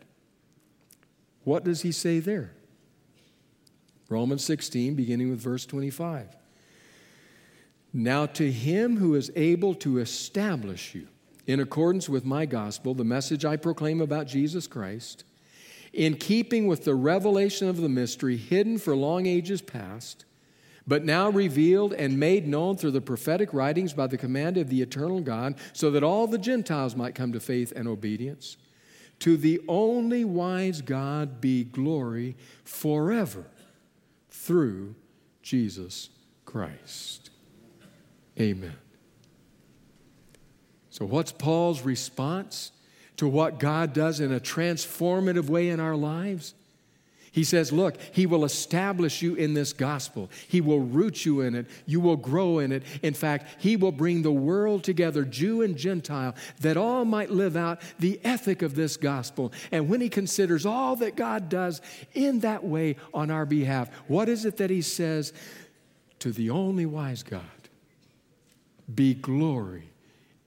What 1.43 1.63
does 1.63 1.83
he 1.83 1.91
say 1.91 2.19
there? 2.19 2.53
Romans 4.09 4.43
16, 4.43 4.95
beginning 4.95 5.29
with 5.29 5.39
verse 5.39 5.65
25. 5.65 6.35
Now, 7.93 8.25
to 8.25 8.51
him 8.51 8.97
who 8.97 9.13
is 9.15 9.31
able 9.35 9.75
to 9.75 9.99
establish 9.99 10.95
you 10.95 11.07
in 11.45 11.59
accordance 11.59 12.09
with 12.09 12.25
my 12.25 12.45
gospel, 12.45 12.93
the 12.93 13.03
message 13.03 13.45
I 13.45 13.57
proclaim 13.57 14.01
about 14.01 14.27
Jesus 14.27 14.65
Christ, 14.65 15.23
in 15.93 16.15
keeping 16.15 16.65
with 16.65 16.83
the 16.83 16.95
revelation 16.95 17.69
of 17.69 17.77
the 17.77 17.89
mystery 17.89 18.37
hidden 18.37 18.79
for 18.79 18.95
long 18.95 19.27
ages 19.27 19.61
past, 19.61 20.25
but 20.87 21.05
now 21.05 21.29
revealed 21.29 21.93
and 21.93 22.19
made 22.19 22.47
known 22.47 22.75
through 22.75 22.91
the 22.91 23.01
prophetic 23.01 23.53
writings 23.53 23.93
by 23.93 24.07
the 24.07 24.17
command 24.17 24.57
of 24.57 24.69
the 24.69 24.81
eternal 24.81 25.21
God, 25.21 25.55
so 25.73 25.91
that 25.91 26.03
all 26.03 26.25
the 26.25 26.37
Gentiles 26.39 26.95
might 26.95 27.13
come 27.13 27.31
to 27.33 27.39
faith 27.39 27.71
and 27.75 27.87
obedience. 27.87 28.57
To 29.21 29.37
the 29.37 29.61
only 29.67 30.25
wise 30.25 30.81
God 30.81 31.39
be 31.39 31.63
glory 31.63 32.35
forever 32.63 33.45
through 34.29 34.95
Jesus 35.43 36.09
Christ. 36.43 37.29
Amen. 38.39 38.75
So, 40.89 41.05
what's 41.05 41.31
Paul's 41.31 41.83
response 41.83 42.71
to 43.17 43.27
what 43.27 43.59
God 43.59 43.93
does 43.93 44.19
in 44.19 44.33
a 44.33 44.39
transformative 44.39 45.49
way 45.49 45.69
in 45.69 45.79
our 45.79 45.95
lives? 45.95 46.55
He 47.33 47.45
says, 47.45 47.71
Look, 47.71 47.97
He 48.11 48.25
will 48.25 48.43
establish 48.43 49.21
you 49.21 49.35
in 49.35 49.53
this 49.53 49.71
gospel. 49.71 50.29
He 50.47 50.59
will 50.59 50.81
root 50.81 51.25
you 51.25 51.41
in 51.41 51.55
it. 51.55 51.67
You 51.85 52.01
will 52.01 52.17
grow 52.17 52.59
in 52.59 52.73
it. 52.73 52.83
In 53.01 53.13
fact, 53.13 53.47
He 53.57 53.77
will 53.77 53.93
bring 53.93 54.21
the 54.21 54.31
world 54.31 54.83
together, 54.83 55.23
Jew 55.23 55.61
and 55.61 55.77
Gentile, 55.77 56.35
that 56.59 56.75
all 56.75 57.05
might 57.05 57.31
live 57.31 57.55
out 57.55 57.81
the 57.99 58.19
ethic 58.25 58.61
of 58.61 58.75
this 58.75 58.97
gospel. 58.97 59.53
And 59.71 59.87
when 59.87 60.01
He 60.01 60.09
considers 60.09 60.65
all 60.65 60.97
that 60.97 61.15
God 61.15 61.47
does 61.47 61.81
in 62.13 62.41
that 62.41 62.65
way 62.65 62.97
on 63.13 63.31
our 63.31 63.45
behalf, 63.45 63.89
what 64.07 64.27
is 64.27 64.43
it 64.43 64.57
that 64.57 64.69
He 64.69 64.81
says? 64.81 65.31
To 66.19 66.31
the 66.31 66.49
only 66.49 66.85
wise 66.85 67.23
God 67.23 67.41
be 68.93 69.13
glory 69.13 69.89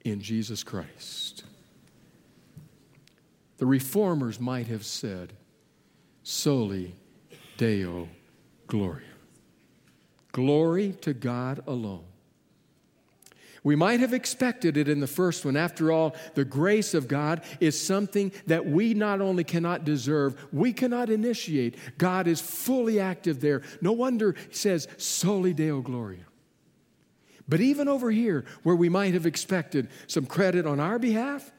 in 0.04 0.20
Jesus 0.20 0.62
Christ. 0.62 1.44
The 3.56 3.66
reformers 3.66 4.38
might 4.38 4.66
have 4.66 4.84
said, 4.84 5.32
Soli 6.24 6.94
Deo 7.58 8.08
Gloria. 8.66 9.06
Glory 10.32 10.92
to 11.02 11.14
God 11.14 11.62
alone. 11.66 12.06
We 13.62 13.76
might 13.76 14.00
have 14.00 14.12
expected 14.12 14.76
it 14.76 14.88
in 14.88 15.00
the 15.00 15.06
first 15.06 15.44
one. 15.44 15.56
After 15.56 15.92
all, 15.92 16.16
the 16.34 16.44
grace 16.44 16.92
of 16.92 17.08
God 17.08 17.42
is 17.60 17.80
something 17.80 18.32
that 18.46 18.66
we 18.66 18.92
not 18.94 19.20
only 19.20 19.44
cannot 19.44 19.84
deserve, 19.84 20.36
we 20.52 20.72
cannot 20.72 21.08
initiate. 21.08 21.76
God 21.96 22.26
is 22.26 22.40
fully 22.40 23.00
active 23.00 23.40
there. 23.40 23.62
No 23.80 23.92
wonder 23.92 24.34
he 24.48 24.54
says, 24.54 24.88
Soli 24.98 25.52
Deo 25.52 25.80
Gloria. 25.80 26.26
But 27.48 27.60
even 27.60 27.88
over 27.88 28.10
here, 28.10 28.44
where 28.62 28.76
we 28.76 28.88
might 28.88 29.14
have 29.14 29.26
expected 29.26 29.88
some 30.06 30.26
credit 30.26 30.66
on 30.66 30.80
our 30.80 30.98
behalf, 30.98 31.50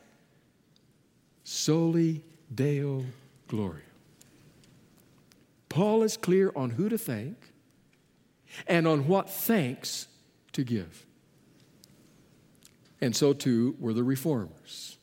Soli 1.43 2.23
Deo 2.53 3.05
Gloria. 3.47 3.84
Paul 5.75 6.03
is 6.03 6.15
clear 6.15 6.53
on 6.55 6.69
who 6.69 6.87
to 6.87 6.97
thank 6.97 7.35
and 8.65 8.87
on 8.87 9.09
what 9.09 9.29
thanks 9.29 10.07
to 10.53 10.63
give. 10.63 11.05
And 13.01 13.13
so 13.13 13.33
too 13.33 13.75
were 13.77 13.91
the 13.91 14.01
reformers. 14.01 14.97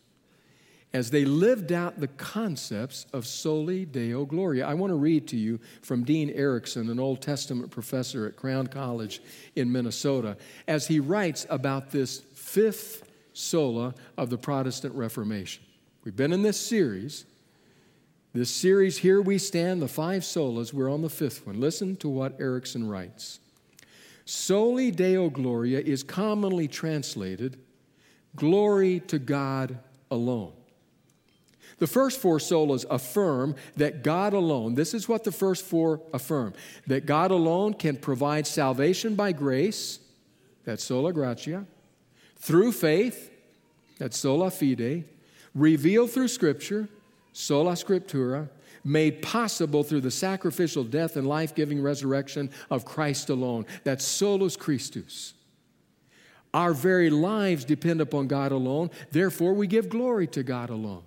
As 0.94 1.10
they 1.10 1.26
lived 1.26 1.72
out 1.72 2.00
the 2.00 2.08
concepts 2.08 3.04
of 3.12 3.26
soli 3.26 3.84
deo 3.84 4.24
gloria. 4.24 4.66
I 4.66 4.72
want 4.72 4.92
to 4.92 4.94
read 4.94 5.28
to 5.28 5.36
you 5.36 5.60
from 5.82 6.04
Dean 6.04 6.30
Erickson, 6.30 6.88
an 6.88 6.98
Old 6.98 7.20
Testament 7.20 7.70
professor 7.70 8.24
at 8.24 8.36
Crown 8.36 8.66
College 8.66 9.20
in 9.54 9.70
Minnesota, 9.70 10.38
as 10.66 10.86
he 10.86 11.00
writes 11.00 11.46
about 11.50 11.90
this 11.90 12.20
fifth 12.32 13.10
sola 13.34 13.94
of 14.16 14.30
the 14.30 14.38
Protestant 14.38 14.94
Reformation. 14.94 15.62
We've 16.02 16.16
been 16.16 16.32
in 16.32 16.40
this 16.40 16.58
series 16.58 17.26
this 18.32 18.50
series, 18.50 18.98
Here 18.98 19.20
We 19.20 19.38
Stand, 19.38 19.82
the 19.82 19.88
five 19.88 20.22
solas, 20.22 20.72
we're 20.72 20.90
on 20.90 21.02
the 21.02 21.10
fifth 21.10 21.46
one. 21.46 21.60
Listen 21.60 21.96
to 21.96 22.08
what 22.08 22.40
Erickson 22.40 22.88
writes. 22.88 23.40
Soli 24.24 24.90
Deo 24.90 25.28
Gloria 25.28 25.80
is 25.80 26.02
commonly 26.02 26.68
translated 26.68 27.58
glory 28.36 29.00
to 29.00 29.18
God 29.18 29.78
alone. 30.10 30.52
The 31.78 31.86
first 31.86 32.20
four 32.20 32.38
solas 32.38 32.84
affirm 32.88 33.56
that 33.76 34.02
God 34.04 34.32
alone, 34.32 34.76
this 34.76 34.94
is 34.94 35.08
what 35.08 35.24
the 35.24 35.32
first 35.32 35.64
four 35.64 36.00
affirm, 36.14 36.54
that 36.86 37.06
God 37.06 37.30
alone 37.30 37.74
can 37.74 37.96
provide 37.96 38.46
salvation 38.46 39.14
by 39.14 39.32
grace 39.32 39.98
that's 40.64 40.84
sola 40.84 41.12
gratia, 41.12 41.66
through 42.36 42.72
faith, 42.72 43.30
that's 43.98 44.16
sola 44.16 44.50
fide, 44.50 45.04
revealed 45.54 46.10
through 46.10 46.28
Scripture, 46.28 46.88
sola 47.32 47.72
scriptura, 47.72 48.48
made 48.84 49.22
possible 49.22 49.84
through 49.84 50.00
the 50.00 50.10
sacrificial 50.10 50.84
death 50.84 51.16
and 51.16 51.26
life 51.26 51.54
giving 51.54 51.80
resurrection 51.80 52.50
of 52.70 52.84
Christ 52.84 53.30
alone. 53.30 53.66
That's 53.84 54.04
solus 54.04 54.56
Christus. 54.56 55.34
Our 56.54 56.74
very 56.74 57.08
lives 57.08 57.64
depend 57.64 58.00
upon 58.00 58.26
God 58.26 58.52
alone, 58.52 58.90
therefore, 59.10 59.54
we 59.54 59.66
give 59.66 59.88
glory 59.88 60.26
to 60.28 60.42
God 60.42 60.68
alone. 60.68 61.04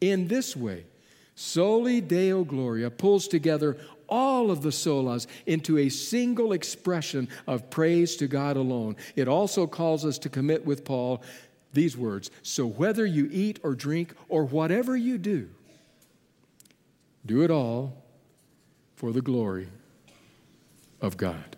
In 0.00 0.26
this 0.26 0.56
way, 0.56 0.86
Soli 1.34 2.00
Deo 2.00 2.44
Gloria 2.44 2.90
pulls 2.90 3.28
together 3.28 3.76
all 4.08 4.50
of 4.50 4.62
the 4.62 4.70
solas 4.70 5.26
into 5.46 5.78
a 5.78 5.88
single 5.88 6.52
expression 6.52 7.28
of 7.46 7.70
praise 7.70 8.16
to 8.16 8.26
God 8.26 8.56
alone. 8.56 8.96
It 9.16 9.28
also 9.28 9.66
calls 9.66 10.04
us 10.04 10.18
to 10.18 10.28
commit 10.28 10.66
with 10.66 10.84
Paul 10.84 11.22
these 11.72 11.96
words 11.96 12.30
So 12.42 12.66
whether 12.66 13.06
you 13.06 13.28
eat 13.32 13.60
or 13.62 13.74
drink 13.74 14.14
or 14.28 14.44
whatever 14.44 14.96
you 14.96 15.18
do, 15.18 15.48
do 17.24 17.42
it 17.42 17.50
all 17.50 18.02
for 18.96 19.12
the 19.12 19.22
glory 19.22 19.68
of 21.00 21.16
God. 21.16 21.56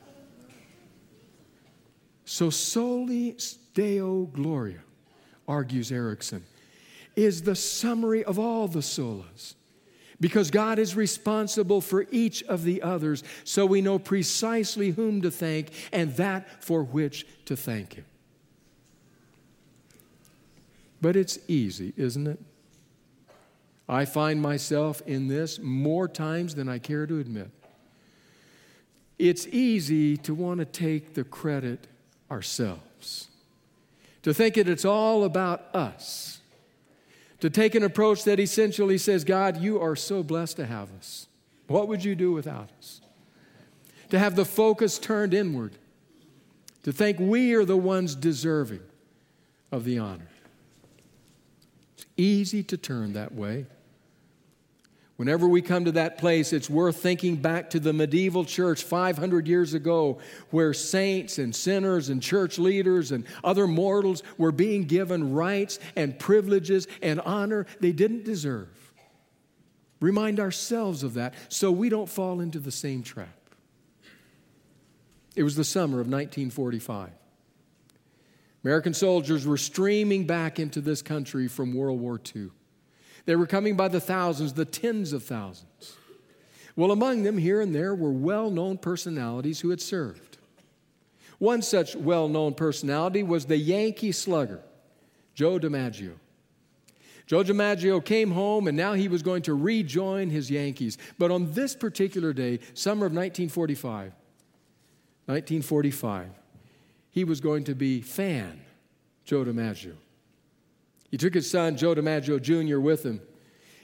So, 2.25 2.51
soli 2.51 3.37
Deo 3.75 4.25
Gloria, 4.27 4.81
argues 5.47 5.93
Erickson, 5.93 6.45
is 7.17 7.43
the 7.43 7.55
summary 7.55 8.25
of 8.25 8.39
all 8.39 8.67
the 8.69 8.81
solas. 8.81 9.55
Because 10.21 10.51
God 10.51 10.79
is 10.79 10.97
responsible 10.97 11.81
for 11.81 12.07
each 12.11 12.43
of 12.45 12.63
the 12.63 12.83
others, 12.83 13.25
so 13.43 13.67
we 13.67 13.83
know 13.83 13.99
precisely 13.99 14.91
whom 14.91 15.21
to 15.23 15.31
thank 15.31 15.71
and 15.93 16.17
that 16.17 16.65
for 16.65 16.83
which 16.83 17.27
to 17.47 17.57
thank 17.57 17.95
Him. 17.95 18.05
But 21.05 21.17
it's 21.17 21.39
easy, 21.49 21.93
isn't 21.99 22.27
it? 22.27 22.41
I 23.87 24.07
find 24.07 24.41
myself 24.41 25.03
in 25.05 25.29
this 25.29 25.59
more 25.59 26.09
times 26.09 26.55
than 26.55 26.67
I 26.67 26.79
care 26.79 27.07
to 27.07 27.19
admit. 27.19 27.51
It's 29.19 29.47
easy 29.49 30.17
to 30.17 30.35
want 30.35 30.61
to 30.61 30.65
take 30.65 31.13
the 31.13 31.23
credit 31.23 31.89
ourselves, 32.31 33.29
to 34.23 34.33
think 34.33 34.55
that 34.55 34.67
it's 34.67 34.87
all 34.87 35.25
about 35.25 35.75
us, 35.75 36.41
to 37.41 37.51
take 37.51 37.75
an 37.75 37.83
approach 37.83 38.25
that 38.25 38.41
essentially 38.41 38.97
says, 38.97 39.25
God, 39.25 39.59
you 39.59 39.79
are 39.83 39.97
so 39.97 40.23
blessed 40.23 40.57
to 40.57 40.65
have 40.65 40.89
us. 40.97 41.27
What 41.67 41.87
would 41.87 42.03
you 42.03 42.15
do 42.15 42.33
without 42.33 42.71
us? 42.79 43.03
To 44.09 44.19
have 44.19 44.37
the 44.37 44.47
focus 44.47 44.99
turned 44.99 45.35
inward, 45.35 45.77
to 46.83 46.93
think 46.93 47.19
we 47.21 47.53
are 47.53 47.67
the 47.67 47.77
ones 47.77 48.15
deserving 48.15 48.81
of 49.71 49.85
the 49.85 49.99
honor. 49.99 50.29
Easy 52.17 52.63
to 52.65 52.77
turn 52.77 53.15
that 53.15 53.35
way. 53.35 53.67
Whenever 55.17 55.47
we 55.47 55.63
come 55.63 55.85
to 55.85 55.93
that 55.93 56.19
place, 56.19 56.53
it's 56.53 56.69
worth 56.69 56.97
thinking 56.97 57.37
back 57.37 57.71
to 57.71 57.79
the 57.79 57.93
medieval 57.93 58.45
church 58.45 58.83
500 58.83 59.47
years 59.47 59.73
ago, 59.73 60.19
where 60.51 60.75
saints 60.75 61.39
and 61.39 61.55
sinners 61.55 62.09
and 62.09 62.21
church 62.21 62.59
leaders 62.59 63.13
and 63.13 63.25
other 63.45 63.69
mortals 63.69 64.25
were 64.39 64.51
being 64.51 64.83
given 64.85 65.33
rights 65.33 65.79
and 65.95 66.19
privileges 66.19 66.89
and 67.01 67.21
honor 67.21 67.65
they 67.79 67.93
didn't 67.93 68.25
deserve. 68.25 68.69
Remind 70.01 70.41
ourselves 70.41 71.05
of 71.05 71.15
that 71.15 71.35
so 71.49 71.71
we 71.71 71.89
don't 71.89 72.09
fall 72.09 72.41
into 72.41 72.59
the 72.59 72.73
same 72.73 73.05
trap. 73.05 73.39
It 75.37 75.45
was 75.45 75.55
the 75.55 75.65
summer 75.65 76.01
of 76.01 76.09
1945. 76.09 77.11
American 78.65 78.95
soldiers 78.95 79.47
were 79.47 79.59
streaming 79.59 80.27
back 80.27 80.59
into 80.59 80.81
this 80.81 81.03
country 81.03 81.49
from 81.49 81.75
World 81.75 82.01
War 82.01 82.19
II. 82.35 82.49
They 83.27 83.37
were 83.37 83.47
coming 83.47 83.77
by 83.77 83.89
the 83.89 84.01
thousands, 84.01 84.55
the 84.55 84.65
tens 84.65 85.13
of 85.13 85.23
thousands. 85.23 85.97
Well, 86.75 86.91
among 86.91 87.23
them, 87.23 87.39
here 87.39 87.61
and 87.61 87.75
there, 87.75 87.95
were 87.95 88.13
well 88.13 88.51
known 88.51 88.79
personalities 88.79 89.61
who 89.61 89.71
had 89.71 89.81
served. 89.81 90.39
One 91.39 91.63
such 91.63 91.95
well 91.95 92.29
known 92.29 92.55
personality 92.55 93.23
was 93.23 93.45
the 93.45 93.57
Yankee 93.57 94.13
slugger, 94.13 94.61
Joe 95.35 95.59
DiMaggio. 95.59 96.15
Joe 97.27 97.43
DiMaggio 97.43 98.05
came 98.05 98.31
home 98.31 98.67
and 98.67 98.77
now 98.77 98.93
he 98.95 99.09
was 99.09 99.23
going 99.23 99.43
to 99.43 99.55
rejoin 99.55 100.31
his 100.31 100.51
Yankees. 100.51 100.99
But 101.19 101.31
on 101.31 101.53
this 101.53 101.75
particular 101.75 102.33
day, 102.33 102.61
summer 102.75 103.07
of 103.07 103.13
1945, 103.13 104.13
1945, 105.27 106.29
he 107.15 107.23
was 107.23 107.41
going 107.41 107.63
to 107.63 107.77
be 107.77 108.01
fan 108.01 108.61
Joe 109.25 109.45
DiMaggio. 109.45 109.93
He 111.13 111.17
took 111.17 111.33
his 111.33 111.49
son, 111.49 111.77
Joe 111.77 111.95
DiMaggio 111.95 112.43
Jr., 112.43 112.81
with 112.81 113.05
him. 113.05 113.21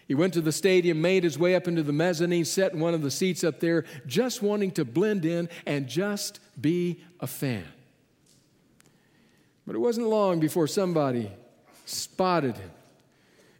He 0.09 0.17
went 0.17 0.35
to 0.35 0.41
the 0.41 0.51
stadium, 0.51 1.01
made 1.01 1.23
his 1.23 1.39
way 1.39 1.55
up 1.55 1.69
into 1.69 1.85
the 1.85 1.93
mezzanine, 1.93 2.45
sat 2.45 2.73
in 2.73 2.81
one 2.81 2.93
of 2.93 3.03
the 3.03 3.11
seats 3.11 3.45
up 3.45 3.61
there, 3.61 3.85
just 4.05 4.43
wanting 4.43 4.73
to 4.73 4.85
blend 4.85 5.25
in 5.25 5.49
and 5.65 5.87
just 5.87 6.41
be 6.61 7.05
a 7.21 7.29
fan. 7.29 7.69
But 9.65 9.77
it 9.77 9.79
wasn't 9.79 10.09
long 10.09 10.41
before 10.41 10.67
somebody 10.67 11.31
spotted 11.87 12.57
him. 12.57 12.71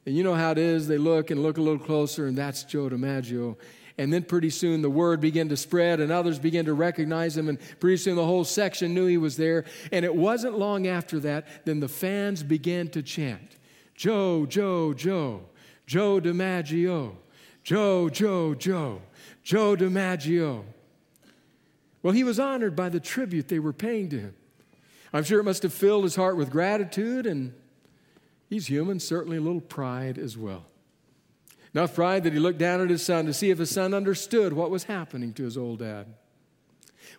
And 0.05 0.17
you 0.17 0.25
know 0.25 0.35
how 0.35 0.51
it 0.51 0.59
is, 0.59 0.89
they 0.89 0.99
look 0.99 1.31
and 1.31 1.45
look 1.45 1.59
a 1.59 1.63
little 1.63 1.79
closer, 1.79 2.27
and 2.27 2.37
that's 2.37 2.65
Joe 2.65 2.89
DiMaggio. 2.89 3.57
And 4.01 4.11
then 4.11 4.23
pretty 4.23 4.49
soon 4.49 4.81
the 4.81 4.89
word 4.89 5.21
began 5.21 5.51
to 5.51 5.59
spread, 5.59 6.01
and 6.01 6.11
others 6.11 6.39
began 6.39 6.65
to 6.65 6.73
recognize 6.73 7.37
him, 7.37 7.51
and 7.51 7.59
pretty 7.81 7.99
soon 7.99 8.17
the 8.17 8.25
whole 8.25 8.45
section 8.45 8.95
knew 8.95 9.05
he 9.05 9.19
was 9.19 9.37
there. 9.37 9.67
And 9.93 10.07
it 10.07 10.15
wasn't 10.15 10.59
long 10.59 10.87
after 10.87 11.21
that, 11.21 11.67
then 11.67 11.81
the 11.81 11.89
fans 11.89 12.43
began 12.43 12.89
to 12.89 13.03
chant 13.03 13.59
Joe, 13.95 14.47
Joe, 14.47 14.95
Joe, 14.95 15.43
Joe 15.87 16.19
DiMaggio, 16.19 17.13
Joe, 17.63 18.09
Joe, 18.09 18.55
Joe, 18.55 19.03
Joe 19.43 19.77
DiMaggio. 19.77 20.65
Well, 22.03 22.15
he 22.15 22.25
was 22.25 22.41
honored 22.41 22.75
by 22.75 22.89
the 22.89 23.01
tribute 23.01 23.49
they 23.49 23.59
were 23.59 23.75
paying 23.75 24.09
to 24.09 24.19
him. 24.19 24.35
I'm 25.13 25.25
sure 25.25 25.41
it 25.41 25.45
must 25.45 25.63
have 25.63 25.75
filled 25.75 26.05
his 26.05 26.17
heart 26.17 26.39
with 26.39 26.49
gratitude, 26.49 27.27
and 27.27 27.53
he's 28.49 28.67
human, 28.67 28.99
certainly 28.99 29.37
a 29.37 29.43
little 29.43 29.61
pride 29.61 30.17
as 30.17 30.39
well. 30.39 30.65
Enough 31.75 31.95
pride 31.95 32.25
that 32.25 32.33
he 32.33 32.39
looked 32.39 32.59
down 32.59 32.81
at 32.81 32.91
his 32.91 33.05
son 33.05 33.27
to 33.27 33.33
see 33.33 33.51
if 33.51 33.59
his 33.59 33.71
son 33.71 33.95
understood 33.95 34.53
what 34.53 34.71
was 34.71 34.85
happening 34.85 35.33
to 35.35 35.45
his 35.45 35.57
old 35.57 35.79
dad. 35.79 36.07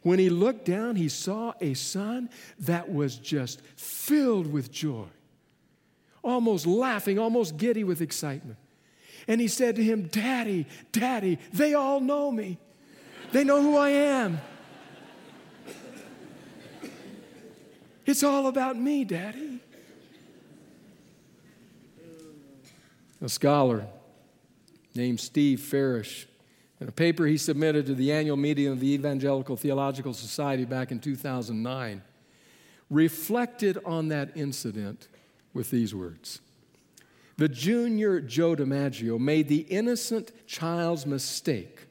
When 0.01 0.19
he 0.19 0.29
looked 0.29 0.65
down, 0.65 0.95
he 0.95 1.07
saw 1.07 1.53
a 1.61 1.73
son 1.73 2.29
that 2.59 2.91
was 2.91 3.17
just 3.17 3.61
filled 3.77 4.51
with 4.51 4.71
joy, 4.71 5.05
almost 6.23 6.65
laughing, 6.65 7.17
almost 7.17 7.57
giddy 7.57 7.83
with 7.83 8.01
excitement. 8.01 8.57
And 9.27 9.39
he 9.39 9.47
said 9.47 9.75
to 9.75 9.83
him, 9.83 10.07
Daddy, 10.07 10.65
Daddy, 10.91 11.37
they 11.53 11.73
all 11.73 12.01
know 12.01 12.31
me. 12.31 12.57
They 13.31 13.43
know 13.43 13.61
who 13.61 13.77
I 13.77 13.89
am. 13.89 14.41
It's 18.05 18.23
all 18.23 18.47
about 18.47 18.75
me, 18.75 19.05
Daddy. 19.05 19.59
A 23.21 23.29
scholar 23.29 23.85
named 24.95 25.19
Steve 25.19 25.61
Farish. 25.61 26.27
In 26.79 26.87
a 26.87 26.91
paper 26.91 27.25
he 27.27 27.37
submitted 27.37 27.85
to 27.85 27.95
the 27.95 28.11
annual 28.11 28.37
meeting 28.37 28.67
of 28.67 28.79
the 28.79 28.91
Evangelical 28.93 29.55
Theological 29.55 30.13
Society 30.13 30.65
back 30.65 30.91
in 30.91 30.99
2009, 30.99 32.01
reflected 32.89 33.77
on 33.85 34.09
that 34.09 34.31
incident 34.35 35.07
with 35.53 35.69
these 35.69 35.93
words 35.93 36.41
The 37.37 37.49
junior 37.49 38.19
Joe 38.19 38.55
DiMaggio 38.55 39.19
made 39.19 39.47
the 39.47 39.61
innocent 39.69 40.31
child's 40.47 41.05
mistake 41.05 41.87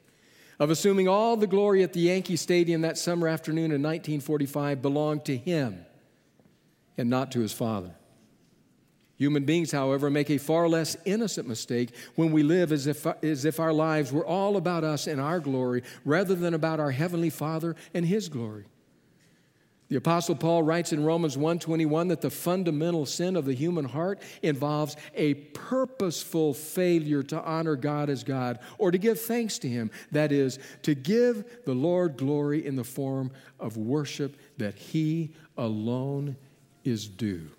of 0.59 0.69
assuming 0.69 1.07
all 1.07 1.37
the 1.37 1.47
glory 1.47 1.81
at 1.81 1.93
the 1.93 2.01
Yankee 2.01 2.35
Stadium 2.35 2.81
that 2.81 2.97
summer 2.97 3.27
afternoon 3.27 3.71
in 3.71 3.81
1945 3.81 4.81
belonged 4.81 5.25
to 5.25 5.35
him 5.35 5.85
and 6.97 7.09
not 7.09 7.31
to 7.31 7.39
his 7.39 7.51
father. 7.51 7.95
Human 9.21 9.43
beings, 9.43 9.71
however, 9.71 10.09
make 10.09 10.31
a 10.31 10.39
far 10.39 10.67
less 10.67 10.97
innocent 11.05 11.47
mistake 11.47 11.93
when 12.15 12.31
we 12.31 12.41
live 12.41 12.71
as 12.71 12.87
if, 12.87 13.05
as 13.23 13.45
if 13.45 13.59
our 13.59 13.71
lives 13.71 14.11
were 14.11 14.25
all 14.25 14.57
about 14.57 14.83
us 14.83 15.05
and 15.05 15.21
our 15.21 15.39
glory 15.39 15.83
rather 16.03 16.33
than 16.33 16.55
about 16.55 16.79
our 16.79 16.89
heavenly 16.89 17.29
Father 17.29 17.75
and 17.93 18.03
his 18.03 18.29
glory. 18.29 18.65
The 19.89 19.97
apostle 19.97 20.33
Paul 20.33 20.63
writes 20.63 20.91
in 20.91 21.03
Romans 21.03 21.37
1:21 21.37 22.07
that 22.07 22.21
the 22.21 22.31
fundamental 22.31 23.05
sin 23.05 23.35
of 23.35 23.45
the 23.45 23.53
human 23.53 23.85
heart 23.85 24.19
involves 24.41 24.95
a 25.13 25.35
purposeful 25.35 26.55
failure 26.55 27.21
to 27.21 27.39
honor 27.43 27.75
God 27.75 28.09
as 28.09 28.23
God 28.23 28.57
or 28.79 28.89
to 28.89 28.97
give 28.97 29.21
thanks 29.21 29.59
to 29.59 29.69
him, 29.69 29.91
that 30.11 30.31
is 30.31 30.57
to 30.81 30.95
give 30.95 31.45
the 31.65 31.75
Lord 31.75 32.17
glory 32.17 32.65
in 32.65 32.75
the 32.75 32.83
form 32.83 33.29
of 33.59 33.77
worship 33.77 34.35
that 34.57 34.73
he 34.73 35.29
alone 35.55 36.37
is 36.83 37.07
due. 37.07 37.49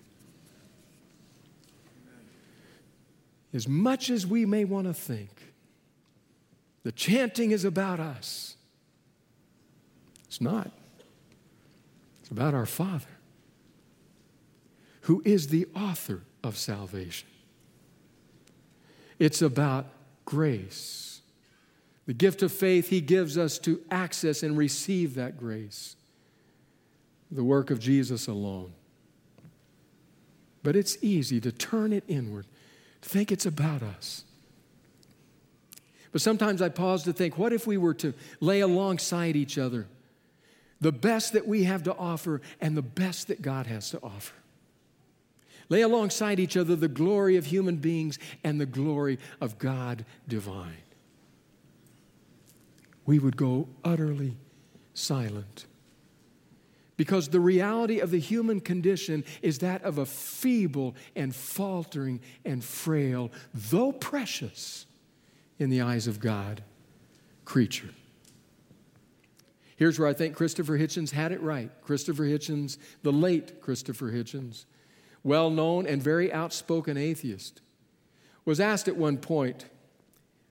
As 3.55 3.69
much 3.69 4.11
as 4.11 4.27
we 4.27 4.47
may 4.47 4.65
want 4.65 4.87
to 4.87 4.95
think, 4.95 5.31
the 6.85 6.93
chanting 6.93 7.51
is 7.51 7.65
about 7.65 8.01
us. 8.01 8.57
It's 10.27 10.41
not, 10.41 10.71
it's 12.21 12.31
about 12.31 12.55
our 12.55 12.67
Father. 12.67 13.07
who 15.03 15.23
is 15.25 15.49
the 15.49 15.67
author 15.75 16.23
of 16.45 16.57
salvation. 16.57 17.29
It's 19.19 19.43
about 19.43 19.87
grace. 20.25 21.21
The 22.07 22.15
gift 22.15 22.43
of 22.43 22.53
faith 22.53 22.89
He 22.89 23.01
gives 23.01 23.39
us 23.39 23.59
to 23.61 23.81
access 23.91 24.43
and 24.43 24.57
receive 24.57 25.15
that 25.15 25.39
grace. 25.39 25.97
The 27.31 27.45
work 27.45 27.71
of 27.71 27.81
Jesus 27.81 28.27
alone. 28.27 28.73
But 30.63 30.77
it's 30.77 30.97
easy 31.03 31.41
to 31.41 31.51
turn 31.51 31.93
it 31.93 32.05
inward, 32.07 32.47
think 33.03 33.31
it's 33.31 33.47
about 33.47 33.83
us. 33.83 34.25
But 36.13 36.21
sometimes 36.21 36.63
I 36.63 36.69
pause 36.69 37.05
to 37.05 37.13
think 37.13 37.39
what 37.39 37.53
if 37.53 37.67
we 37.67 37.77
were 37.77 37.95
to 37.95 38.15
lay 38.41 38.61
alongside 38.61 39.37
each 39.37 39.59
other 39.59 39.87
the 40.81 40.93
best 40.93 41.33
that 41.33 41.47
we 41.47 41.65
have 41.65 41.85
to 41.85 41.95
offer 41.95 42.41
and 42.61 42.77
the 42.77 42.83
best 42.83 43.29
that 43.29 43.43
God 43.43 43.67
has 43.67 43.91
to 43.91 44.01
offer? 44.03 44.35
Lay 45.69 45.81
alongside 45.81 46.39
each 46.39 46.57
other 46.57 46.77
the 46.77 46.89
glory 46.89 47.37
of 47.37 47.47
human 47.47 47.77
beings 47.77 48.19
and 48.45 48.61
the 48.61 48.67
glory 48.67 49.19
of 49.41 49.59
God 49.59 50.05
divine. 50.29 50.77
We 53.07 53.19
would 53.19 53.37
go 53.37 53.69
utterly 53.83 54.37
silent. 54.93 55.67
Because 57.03 57.31
the 57.31 57.41
reality 57.41 57.99
of 57.99 58.13
the 58.13 58.21
human 58.21 58.61
condition 58.61 59.25
is 59.43 59.59
that 59.59 59.83
of 59.83 59.99
a 59.99 60.07
feeble 60.07 60.95
and 61.17 61.35
faltering 61.35 62.21
and 62.45 62.63
frail, 62.63 63.33
though 63.53 63.91
precious 63.91 64.87
in 65.59 65.69
the 65.69 65.81
eyes 65.81 66.07
of 66.07 66.21
God, 66.21 66.63
creature. 67.45 67.89
Here's 69.75 69.99
where 69.99 70.07
I 70.07 70.13
think 70.13 70.37
Christopher 70.37 70.79
Hitchens 70.79 71.11
had 71.11 71.33
it 71.33 71.43
right. 71.43 71.73
Christopher 71.83 72.23
Hitchens, 72.23 72.79
the 73.03 73.13
late 73.13 73.61
Christopher 73.61 74.13
Hitchens, 74.13 74.65
well 75.25 75.51
known 75.51 75.89
and 75.89 76.01
very 76.01 76.33
outspoken 76.33 76.97
atheist, 76.97 77.63
was 78.45 78.61
asked 78.61 78.87
at 78.87 78.95
one 78.95 79.17
point 79.17 79.65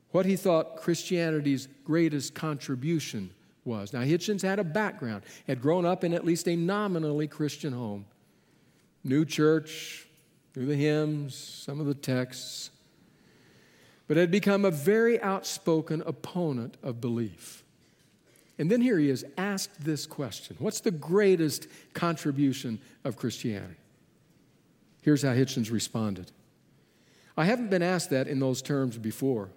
what 0.09 0.25
he 0.25 0.35
thought 0.35 0.75
Christianity's 0.75 1.69
greatest 1.85 2.35
contribution 2.35 3.29
was. 3.65 3.93
Now, 3.93 4.01
Hitchens 4.01 4.41
had 4.41 4.59
a 4.59 4.63
background, 4.63 5.23
had 5.47 5.61
grown 5.61 5.85
up 5.85 6.03
in 6.03 6.13
at 6.13 6.25
least 6.25 6.47
a 6.47 6.55
nominally 6.55 7.27
Christian 7.27 7.73
home. 7.73 8.05
New 9.03 9.25
church, 9.25 10.05
knew 10.55 10.65
the 10.65 10.75
hymns, 10.75 11.35
some 11.35 11.79
of 11.79 11.85
the 11.85 11.93
texts, 11.93 12.71
but 14.07 14.17
had 14.17 14.31
become 14.31 14.65
a 14.65 14.71
very 14.71 15.21
outspoken 15.21 16.01
opponent 16.05 16.75
of 16.83 16.99
belief. 16.99 17.63
And 18.57 18.69
then 18.69 18.81
here 18.81 18.99
he 18.99 19.09
is 19.09 19.25
asked 19.37 19.83
this 19.83 20.05
question 20.05 20.55
What's 20.59 20.81
the 20.81 20.91
greatest 20.91 21.67
contribution 21.93 22.79
of 23.03 23.15
Christianity? 23.15 23.75
Here's 25.01 25.23
how 25.23 25.33
Hitchens 25.33 25.71
responded 25.71 26.31
I 27.37 27.45
haven't 27.45 27.69
been 27.69 27.81
asked 27.81 28.09
that 28.09 28.27
in 28.27 28.39
those 28.39 28.61
terms 28.61 28.97
before, 28.97 29.49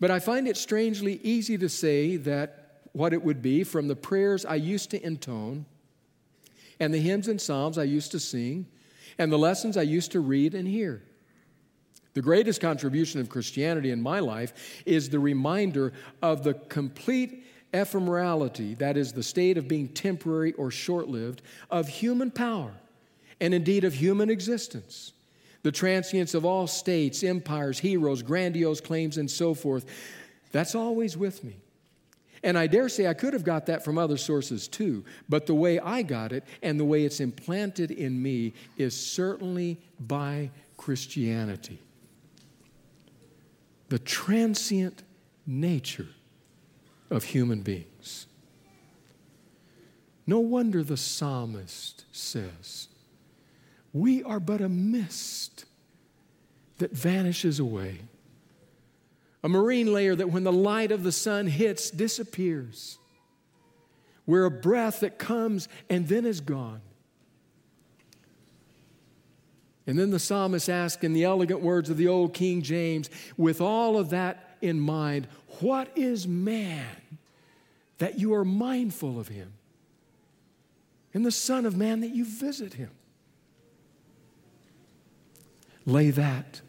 but 0.00 0.10
I 0.10 0.18
find 0.18 0.48
it 0.48 0.56
strangely 0.56 1.20
easy 1.22 1.56
to 1.58 1.68
say 1.68 2.16
that 2.16 2.57
what 2.98 3.14
it 3.14 3.22
would 3.22 3.40
be 3.40 3.64
from 3.64 3.88
the 3.88 3.96
prayers 3.96 4.44
I 4.44 4.56
used 4.56 4.90
to 4.90 5.00
intone, 5.00 5.64
and 6.80 6.92
the 6.92 6.98
hymns 6.98 7.28
and 7.28 7.40
psalms 7.40 7.78
I 7.78 7.84
used 7.84 8.10
to 8.10 8.20
sing, 8.20 8.66
and 9.18 9.32
the 9.32 9.38
lessons 9.38 9.76
I 9.76 9.82
used 9.82 10.12
to 10.12 10.20
read 10.20 10.54
and 10.54 10.68
hear. 10.68 11.02
The 12.14 12.22
greatest 12.22 12.60
contribution 12.60 13.20
of 13.20 13.28
Christianity 13.28 13.90
in 13.90 14.02
my 14.02 14.18
life 14.18 14.82
is 14.84 15.08
the 15.08 15.20
reminder 15.20 15.92
of 16.20 16.42
the 16.42 16.54
complete 16.54 17.46
ephemerality, 17.72 18.76
that 18.78 18.96
is, 18.96 19.12
the 19.12 19.22
state 19.22 19.56
of 19.56 19.68
being 19.68 19.88
temporary 19.88 20.52
or 20.54 20.70
short 20.70 21.08
lived, 21.08 21.42
of 21.70 21.86
human 21.88 22.30
power 22.30 22.72
and 23.40 23.54
indeed 23.54 23.84
of 23.84 23.94
human 23.94 24.30
existence. 24.30 25.12
The 25.62 25.72
transience 25.72 26.34
of 26.34 26.44
all 26.44 26.66
states, 26.66 27.22
empires, 27.22 27.78
heroes, 27.78 28.22
grandiose 28.22 28.80
claims, 28.80 29.18
and 29.18 29.30
so 29.30 29.54
forth. 29.54 29.84
That's 30.50 30.74
always 30.74 31.16
with 31.16 31.44
me. 31.44 31.56
And 32.42 32.58
I 32.58 32.66
dare 32.66 32.88
say 32.88 33.06
I 33.06 33.14
could 33.14 33.32
have 33.32 33.44
got 33.44 33.66
that 33.66 33.84
from 33.84 33.98
other 33.98 34.16
sources 34.16 34.68
too, 34.68 35.04
but 35.28 35.46
the 35.46 35.54
way 35.54 35.78
I 35.78 36.02
got 36.02 36.32
it 36.32 36.44
and 36.62 36.78
the 36.78 36.84
way 36.84 37.04
it's 37.04 37.20
implanted 37.20 37.90
in 37.90 38.22
me 38.22 38.54
is 38.76 38.96
certainly 38.96 39.80
by 39.98 40.50
Christianity. 40.76 41.80
The 43.88 43.98
transient 43.98 45.02
nature 45.46 46.08
of 47.10 47.24
human 47.24 47.62
beings. 47.62 48.26
No 50.26 50.40
wonder 50.40 50.82
the 50.82 50.98
psalmist 50.98 52.04
says, 52.12 52.88
we 53.94 54.22
are 54.22 54.40
but 54.40 54.60
a 54.60 54.68
mist 54.68 55.64
that 56.76 56.92
vanishes 56.92 57.58
away, 57.58 58.00
a 59.42 59.48
marine 59.48 59.92
layer 59.92 60.14
that, 60.14 60.30
when 60.30 60.44
the 60.44 60.52
light 60.52 60.90
of 60.90 61.02
the 61.02 61.12
sun 61.12 61.46
hits, 61.46 61.90
disappears. 61.90 62.98
We're 64.26 64.44
a 64.44 64.50
breath 64.50 65.00
that 65.00 65.18
comes 65.18 65.68
and 65.88 66.08
then 66.08 66.26
is 66.26 66.40
gone. 66.40 66.80
And 69.86 69.98
then 69.98 70.10
the 70.10 70.18
psalmist 70.18 70.68
asks 70.68 71.02
in 71.02 71.14
the 71.14 71.24
elegant 71.24 71.60
words 71.60 71.88
of 71.88 71.96
the 71.96 72.08
old 72.08 72.34
King 72.34 72.60
James, 72.60 73.08
with 73.38 73.60
all 73.60 73.96
of 73.96 74.10
that 74.10 74.56
in 74.60 74.78
mind, 74.78 75.28
what 75.60 75.88
is 75.96 76.28
man 76.28 76.84
that 77.96 78.18
you 78.18 78.34
are 78.34 78.44
mindful 78.44 79.18
of 79.18 79.28
him? 79.28 79.54
And 81.14 81.24
the 81.24 81.32
Son 81.32 81.64
of 81.64 81.74
Man 81.76 82.00
that 82.00 82.14
you 82.14 82.24
visit 82.24 82.74
him? 82.74 82.90
Lay 85.86 86.10
that 86.10 86.60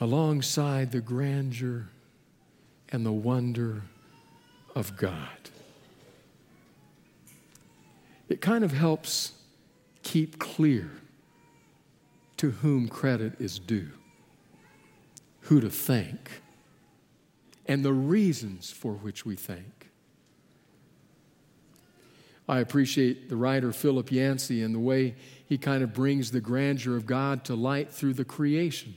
alongside 0.00 0.92
the 0.92 1.00
grandeur 1.00 1.88
and 2.90 3.04
the 3.04 3.12
wonder 3.12 3.82
of 4.74 4.96
God. 4.96 5.50
It 8.28 8.40
kind 8.40 8.64
of 8.64 8.72
helps 8.72 9.32
keep 10.02 10.38
clear 10.38 10.90
to 12.36 12.50
whom 12.50 12.88
credit 12.88 13.40
is 13.40 13.58
due, 13.58 13.90
who 15.42 15.60
to 15.60 15.70
thank, 15.70 16.42
and 17.66 17.84
the 17.84 17.92
reasons 17.92 18.70
for 18.70 18.92
which 18.92 19.24
we 19.24 19.36
thank. 19.36 19.90
I 22.48 22.60
appreciate 22.60 23.28
the 23.28 23.36
writer 23.36 23.72
Philip 23.72 24.12
Yancey 24.12 24.62
and 24.62 24.74
the 24.74 24.80
way 24.80 25.16
he 25.46 25.58
kind 25.58 25.82
of 25.82 25.92
brings 25.92 26.30
the 26.30 26.40
grandeur 26.40 26.96
of 26.96 27.06
God 27.06 27.44
to 27.46 27.54
light 27.54 27.92
through 27.92 28.14
the 28.14 28.24
creation. 28.24 28.96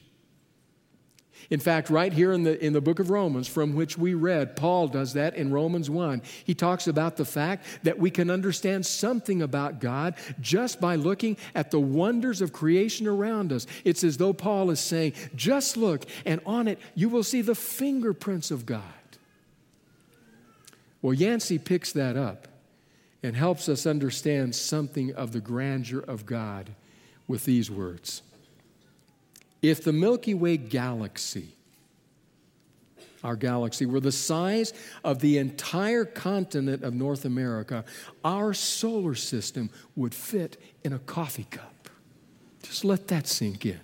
In 1.50 1.60
fact, 1.60 1.90
right 1.90 2.14
here 2.14 2.32
in 2.32 2.44
the, 2.44 2.64
in 2.64 2.74
the 2.74 2.82
book 2.82 3.00
of 3.00 3.10
Romans, 3.10 3.48
from 3.48 3.74
which 3.74 3.98
we 3.98 4.14
read, 4.14 4.56
Paul 4.56 4.88
does 4.88 5.14
that 5.14 5.36
in 5.36 5.52
Romans 5.52 5.90
1. 5.90 6.22
He 6.44 6.54
talks 6.54 6.88
about 6.88 7.18
the 7.18 7.26
fact 7.26 7.66
that 7.84 7.98
we 7.98 8.12
can 8.12 8.30
understand 8.30 8.86
something 8.86 9.42
about 9.42 9.80
God 9.80 10.16
just 10.40 10.80
by 10.80 10.96
looking 10.96 11.38
at 11.56 11.72
the 11.72 11.80
wonders 11.80 12.42
of 12.42 12.54
creation 12.54 13.08
around 13.08 13.52
us. 13.52 13.66
It's 13.84 14.04
as 14.04 14.18
though 14.18 14.34
Paul 14.34 14.70
is 14.70 14.80
saying, 14.80 15.14
just 15.36 15.76
look, 15.76 16.06
and 16.26 16.40
on 16.46 16.68
it 16.68 16.80
you 16.94 17.10
will 17.10 17.24
see 17.24 17.42
the 17.42 17.56
fingerprints 17.56 18.52
of 18.52 18.66
God. 18.66 18.84
Well, 21.02 21.14
Yancey 21.14 21.58
picks 21.58 21.92
that 21.94 22.18
up 22.18 22.48
and 23.24 23.36
helps 23.36 23.68
us 23.70 23.86
understand 23.86 24.56
something 24.56 25.14
of 25.14 25.32
the 25.32 25.40
grandeur 25.42 26.00
of 26.00 26.26
God 26.26 26.72
with 27.28 27.46
these 27.46 27.70
words. 27.70 28.22
If 29.62 29.84
the 29.84 29.94
Milky 29.94 30.34
Way 30.34 30.58
galaxy, 30.58 31.56
our 33.24 33.36
galaxy, 33.36 33.86
were 33.86 34.00
the 34.00 34.12
size 34.12 34.74
of 35.04 35.20
the 35.20 35.38
entire 35.38 36.06
continent 36.06 36.84
of 36.84 36.94
North 36.94 37.26
America, 37.26 37.84
our 38.24 38.54
solar 38.54 39.16
system 39.16 39.70
would 39.96 40.16
fit 40.16 40.62
in 40.84 40.94
a 40.94 41.00
coffee 41.00 41.48
cup. 41.50 41.90
Just 42.64 42.86
let 42.86 43.08
that 43.10 43.28
sink 43.28 43.66
in. 43.66 43.80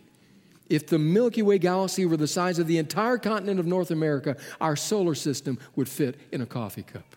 If 0.69 0.87
the 0.87 0.97
Milky 0.97 1.41
Way 1.41 1.59
galaxy 1.59 2.05
were 2.05 2.17
the 2.17 2.27
size 2.27 2.57
of 2.57 2.67
the 2.67 2.77
entire 2.77 3.17
continent 3.17 3.59
of 3.59 3.65
North 3.65 3.91
America, 3.91 4.37
our 4.59 4.75
solar 4.75 5.15
system 5.15 5.59
would 5.75 5.89
fit 5.89 6.17
in 6.31 6.41
a 6.41 6.45
coffee 6.45 6.83
cup. 6.83 7.15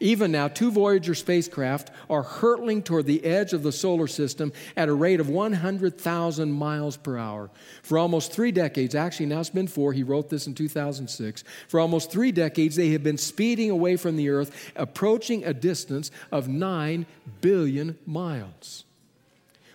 Even 0.00 0.32
now, 0.32 0.48
two 0.48 0.70
Voyager 0.70 1.14
spacecraft 1.14 1.90
are 2.08 2.22
hurtling 2.22 2.82
toward 2.82 3.06
the 3.06 3.24
edge 3.24 3.52
of 3.52 3.62
the 3.62 3.72
solar 3.72 4.06
system 4.06 4.52
at 4.76 4.88
a 4.88 4.94
rate 4.94 5.20
of 5.20 5.28
100,000 5.28 6.52
miles 6.52 6.96
per 6.96 7.18
hour. 7.18 7.50
For 7.82 7.98
almost 7.98 8.32
three 8.32 8.52
decades, 8.52 8.94
actually, 8.94 9.26
now 9.26 9.40
it's 9.40 9.50
been 9.50 9.66
four, 9.66 9.92
he 9.92 10.02
wrote 10.02 10.28
this 10.28 10.46
in 10.46 10.54
2006. 10.54 11.44
For 11.68 11.80
almost 11.80 12.10
three 12.10 12.32
decades, 12.32 12.76
they 12.76 12.90
have 12.90 13.02
been 13.02 13.18
speeding 13.18 13.70
away 13.70 13.96
from 13.96 14.16
the 14.16 14.28
Earth, 14.28 14.72
approaching 14.76 15.44
a 15.44 15.54
distance 15.54 16.10
of 16.30 16.48
9 16.48 17.06
billion 17.40 17.98
miles. 18.06 18.84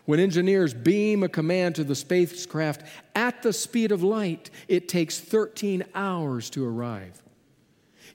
When 0.05 0.21
engineers 0.21 0.73
beam 0.73 1.23
a 1.23 1.29
command 1.29 1.75
to 1.75 1.83
the 1.83 1.93
spacecraft 1.93 2.83
at 3.13 3.43
the 3.43 3.51
speed 3.51 3.91
of 3.91 4.03
light, 4.03 4.49
it 4.69 4.87
takes 4.87 5.19
13 5.19 5.83
hours 5.93 6.49
to 6.51 6.65
arrive. 6.65 7.21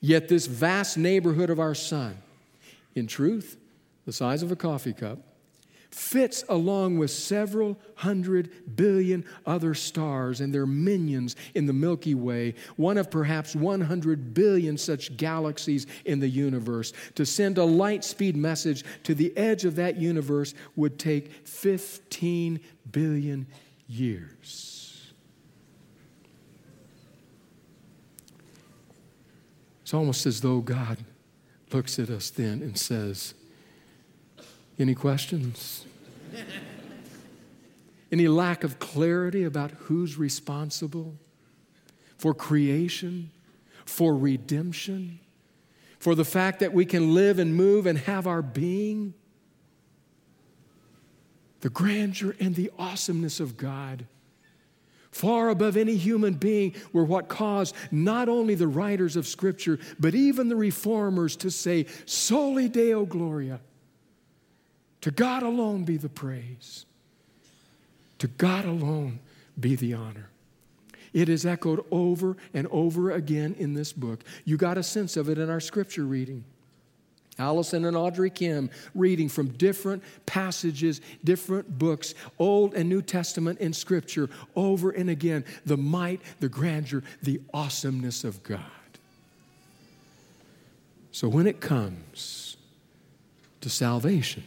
Yet, 0.03 0.29
this 0.29 0.47
vast 0.47 0.99
neighborhood 0.99 1.49
of 1.49 1.61
our 1.61 1.77
sun, 1.77 2.19
in 2.97 3.07
truth, 3.07 3.57
the 4.05 4.12
size 4.12 4.43
of 4.43 4.51
a 4.51 4.57
coffee 4.57 4.93
cup, 4.93 5.21
fits 5.93 6.43
along 6.49 6.99
with 6.99 7.11
several 7.11 7.79
hundred 7.95 8.51
billion 8.75 9.25
other 9.47 9.75
stars 9.75 10.41
and 10.41 10.53
their 10.53 10.67
minions 10.67 11.37
in 11.55 11.67
the 11.67 11.73
Milky 11.73 12.17
Way, 12.17 12.55
one 12.77 12.99
of 12.99 13.12
perhaps 13.12 13.55
100 13.55 14.35
billion 14.35 14.77
such 14.77 15.17
galaxies 15.17 15.87
in 16.05 16.19
the 16.19 16.29
universe. 16.29 16.93
To 17.15 17.25
send 17.25 17.59
a 17.59 17.65
light 17.65 18.03
speed 18.03 18.37
message 18.37 18.85
to 19.05 19.15
the 19.15 19.37
edge 19.37 19.65
of 19.65 19.77
that 19.77 19.99
universe 19.99 20.55
would 20.75 20.99
take 20.99 21.47
15 21.47 22.59
billion 22.91 23.47
years. 23.87 24.82
It's 29.93 29.99
almost 29.99 30.25
as 30.25 30.41
though 30.41 30.61
God 30.61 30.97
looks 31.71 31.99
at 31.99 32.09
us 32.09 32.31
then 32.31 32.63
and 32.63 32.79
says, 32.79 33.35
Any 34.79 34.95
questions? 34.95 35.85
Any 38.11 38.27
lack 38.27 38.65
of 38.65 38.79
clarity 38.79 39.45
about 39.45 39.73
who's 39.73 40.17
responsible 40.17 41.17
for 42.17 42.33
creation, 42.33 43.33
for 43.85 44.17
redemption, 44.17 45.21
for 45.99 46.15
the 46.15 46.25
fact 46.25 46.61
that 46.61 46.73
we 46.73 46.87
can 46.87 47.15
live 47.15 47.39
and 47.39 47.55
move 47.55 47.85
and 47.85 47.99
have 47.99 48.27
our 48.27 48.41
being? 48.41 49.13
The 51.61 51.69
grandeur 51.69 52.35
and 52.41 52.55
the 52.55 52.71
awesomeness 52.79 53.41
of 53.41 53.59
God 53.59 54.07
far 55.12 55.51
above 55.51 55.77
any 55.77 55.96
human 55.96 56.35
being, 56.35 56.75
were 56.92 57.05
what 57.05 57.29
caused 57.29 57.75
not 57.90 58.29
only 58.29 58.55
the 58.55 58.66
writers 58.66 59.14
of 59.14 59.27
Scripture, 59.27 59.79
but 60.01 60.14
even 60.14 60.48
the 60.48 60.57
reformers 60.57 61.37
to 61.37 61.51
say, 61.51 61.87
Soli 62.07 62.68
Deo 62.68 63.05
Gloria. 63.05 63.61
To 65.03 65.11
God 65.11 65.42
alone 65.42 65.85
be 65.85 65.96
the 65.96 66.09
praise. 66.09 66.87
To 68.18 68.29
God 68.29 68.64
alone 68.64 69.20
be 69.59 69.77
the 69.77 69.94
honor. 69.94 70.31
It 71.12 71.29
is 71.29 71.44
echoed 71.44 71.85
over 71.90 72.37
and 72.55 72.66
over 72.70 73.11
again 73.11 73.55
in 73.59 73.75
this 73.75 73.92
book. 73.92 74.25
You 74.44 74.57
got 74.57 74.79
a 74.79 74.83
sense 74.83 75.16
of 75.16 75.29
it 75.29 75.38
in 75.38 75.51
our 75.51 75.61
scripture 75.61 76.05
reading. 76.05 76.44
Allison 77.38 77.85
and 77.85 77.97
Audrey 77.97 78.31
Kim 78.31 78.71
reading 78.95 79.29
from 79.29 79.49
different 79.49 80.03
passages, 80.27 81.01
different 81.25 81.79
books, 81.79 82.14
Old 82.38 82.75
and 82.75 82.88
New 82.88 83.03
Testament 83.03 83.59
in 83.61 83.73
Scripture, 83.73 84.29
over 84.55 84.90
and 84.90 85.09
again. 85.09 85.45
The 85.64 85.77
might, 85.77 86.21
the 86.40 86.49
grandeur, 86.49 87.03
the 87.23 87.40
awesomeness 87.55 88.25
of 88.25 88.42
God. 88.42 88.61
So 91.11 91.29
when 91.29 91.47
it 91.47 91.61
comes 91.61 92.57
to 93.61 93.68
salvation, 93.71 94.45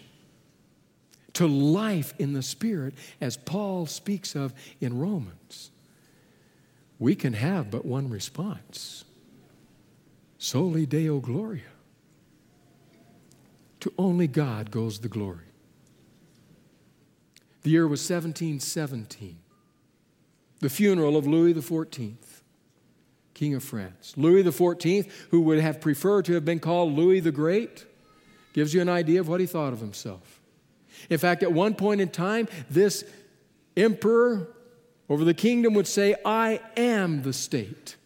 to 1.34 1.48
life 1.48 2.14
in 2.18 2.34
the 2.34 2.42
Spirit, 2.42 2.94
as 3.20 3.38
Paul 3.38 3.86
speaks 3.88 4.36
of 4.36 4.54
in 4.80 4.98
Romans, 4.98 5.72
we 6.98 7.16
can 7.16 7.34
have 7.34 7.70
but 7.70 7.86
one 7.86 8.10
response 8.10 9.04
Soli 10.38 10.86
Deo 10.86 11.20
Gloria. 11.20 11.62
To 13.86 13.94
only 14.00 14.26
God 14.26 14.72
goes 14.72 14.98
the 14.98 15.08
glory. 15.08 15.46
The 17.62 17.70
year 17.70 17.88
was 17.88 18.00
1717, 18.00 19.38
the 20.60 20.70
funeral 20.72 21.16
of 21.16 21.28
Louis 21.28 21.54
XIV, 21.54 22.16
King 23.36 23.54
of 23.54 23.64
France. 23.64 24.16
Louis 24.18 24.44
XIV, 24.44 25.08
who 25.30 25.42
would 25.42 25.60
have 25.60 25.82
preferred 25.82 26.26
to 26.26 26.34
have 26.34 26.44
been 26.44 26.58
called 26.58 26.94
Louis 26.94 27.20
the 27.20 27.32
Great, 27.32 27.86
gives 28.54 28.74
you 28.74 28.82
an 28.82 28.90
idea 28.90 29.20
of 29.20 29.28
what 29.28 29.40
he 29.40 29.46
thought 29.46 29.72
of 29.72 29.82
himself. 29.82 30.42
In 31.12 31.20
fact, 31.20 31.44
at 31.44 31.54
one 31.54 31.76
point 31.76 32.02
in 32.02 32.10
time, 32.10 32.48
this 32.72 33.04
emperor 33.78 34.48
over 35.10 35.24
the 35.24 35.36
kingdom 35.36 35.76
would 35.76 35.86
say, 35.86 36.16
I 36.26 36.60
am 36.76 37.22
the 37.22 37.34
state. 37.34 37.98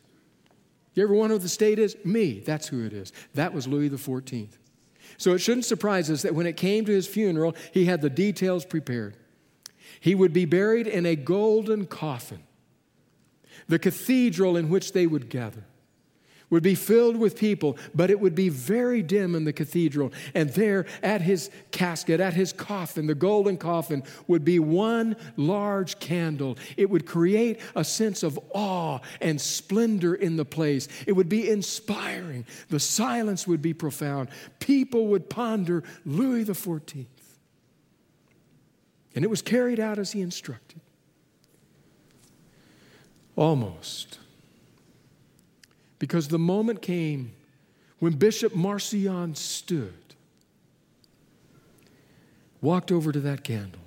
You 0.94 1.04
ever 1.04 1.14
wonder 1.14 1.36
what 1.36 1.42
the 1.42 1.48
state 1.48 1.80
is? 1.80 1.96
Me. 2.04 2.42
That's 2.42 2.68
who 2.68 2.86
it 2.86 2.92
is. 2.92 3.14
That 3.34 3.54
was 3.54 3.66
Louis 3.66 3.90
XIV. 3.90 4.50
So 5.20 5.34
it 5.34 5.40
shouldn't 5.40 5.66
surprise 5.66 6.10
us 6.10 6.22
that 6.24 6.34
when 6.34 6.48
it 6.48 6.56
came 6.58 6.86
to 6.86 6.92
his 6.92 7.06
funeral, 7.06 7.56
he 7.74 7.86
had 7.86 8.02
the 8.02 8.10
details 8.10 8.66
prepared. 8.66 9.18
He 10.00 10.16
would 10.16 10.32
be 10.32 10.46
buried 10.46 10.88
in 10.88 11.06
a 11.06 11.18
golden 11.18 11.86
coffin, 11.86 12.42
the 13.68 13.78
cathedral 13.78 14.56
in 14.56 14.70
which 14.70 14.94
they 14.94 15.06
would 15.06 15.30
gather 15.30 15.66
would 16.50 16.64
be 16.64 16.76
filled 16.76 17.18
with 17.18 17.38
people, 17.38 17.78
but 17.94 18.10
it 18.10 18.20
would 18.20 18.36
be 18.36 18.50
very 18.50 19.02
dim 19.02 19.36
in 19.36 19.44
the 19.44 19.54
cathedral. 19.54 20.12
And 20.34 20.50
there 20.52 20.86
at 21.04 21.22
his 21.22 21.50
casket, 21.72 22.20
at 22.20 22.34
his 22.34 22.54
coffin, 22.54 23.08
the 23.08 23.16
golden 23.16 23.58
coffin, 23.58 24.04
would 24.28 24.44
be 24.44 24.60
one 24.60 25.16
large 25.38 26.00
candle. 26.00 26.58
It 26.78 26.90
would 26.90 27.06
create 27.06 27.60
a 27.76 27.84
sense 27.84 28.24
of 28.24 28.40
awe 28.54 29.00
and 29.22 29.40
splendor 29.40 30.16
in 30.16 30.38
the 30.38 30.46
place. 30.46 30.88
It 31.06 31.14
would 31.14 31.30
be 31.30 31.50
inspiring. 31.50 32.46
The 32.70 32.80
silence 32.80 33.48
would 33.48 33.62
be 33.62 33.74
profound. 33.74 34.30
People 34.60 35.08
would 35.08 35.30
ponder 35.30 35.84
Louis 36.06 36.46
XIV. 36.46 37.06
And 39.16 39.26
it 39.26 39.30
was 39.30 39.42
carried 39.42 39.80
out 39.80 40.00
as 40.00 40.12
he 40.12 40.22
instructed. 40.22 40.80
Almost 43.36 44.20
because 46.00 46.30
the 46.30 46.40
moment 46.40 46.82
came 46.82 47.34
when 48.00 48.14
Bishop 48.14 48.56
Massillon 48.56 49.36
stood, 49.36 49.94
walked 52.62 52.92
over 52.92 53.12
to 53.12 53.20
that 53.20 53.44
candle, 53.44 53.82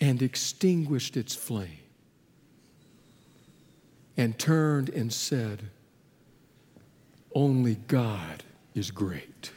and 0.00 0.22
extinguished 0.22 1.16
its 1.16 1.34
flame, 1.34 1.80
and 4.16 4.38
turned 4.38 4.88
and 4.90 5.12
said, 5.12 5.64
Only 7.34 7.74
God 7.88 8.44
is 8.74 8.92
great. 8.92 9.50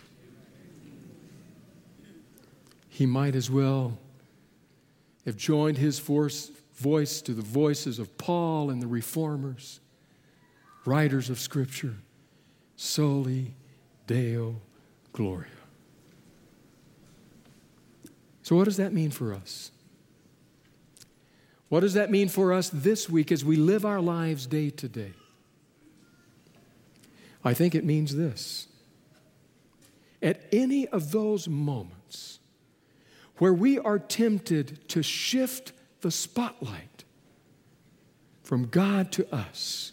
He 2.89 3.05
might 3.05 3.35
as 3.35 3.49
well 3.49 3.99
have 5.25 5.37
joined 5.37 5.77
his 5.77 5.99
voice 5.99 7.21
to 7.21 7.33
the 7.33 7.41
voices 7.43 7.99
of 7.99 8.17
Paul 8.17 8.71
and 8.71 8.81
the 8.81 8.87
reformers 8.87 9.79
writers 10.85 11.29
of 11.29 11.39
Scripture, 11.39 11.95
soli 12.75 13.53
Deo 14.07 14.61
Gloria. 15.13 15.49
So, 18.43 18.55
what 18.55 18.65
does 18.65 18.77
that 18.77 18.93
mean 18.93 19.11
for 19.11 19.33
us? 19.33 19.71
What 21.69 21.79
does 21.79 21.93
that 21.93 22.11
mean 22.11 22.27
for 22.27 22.51
us 22.51 22.69
this 22.69 23.09
week 23.09 23.31
as 23.31 23.45
we 23.45 23.55
live 23.55 23.85
our 23.85 24.01
lives 24.01 24.45
day 24.45 24.69
to 24.71 24.89
day? 24.89 25.13
I 27.45 27.53
think 27.53 27.75
it 27.75 27.85
means 27.85 28.15
this. 28.15 28.67
At 30.21 30.43
any 30.51 30.87
of 30.89 31.11
those 31.11 31.47
moments 31.47 32.39
where 33.37 33.53
we 33.53 33.79
are 33.79 33.97
tempted 33.97 34.87
to 34.89 35.01
shift 35.01 35.71
the 36.01 36.11
spotlight 36.11 37.05
from 38.43 38.67
God 38.67 39.11
to 39.13 39.33
us, 39.33 39.90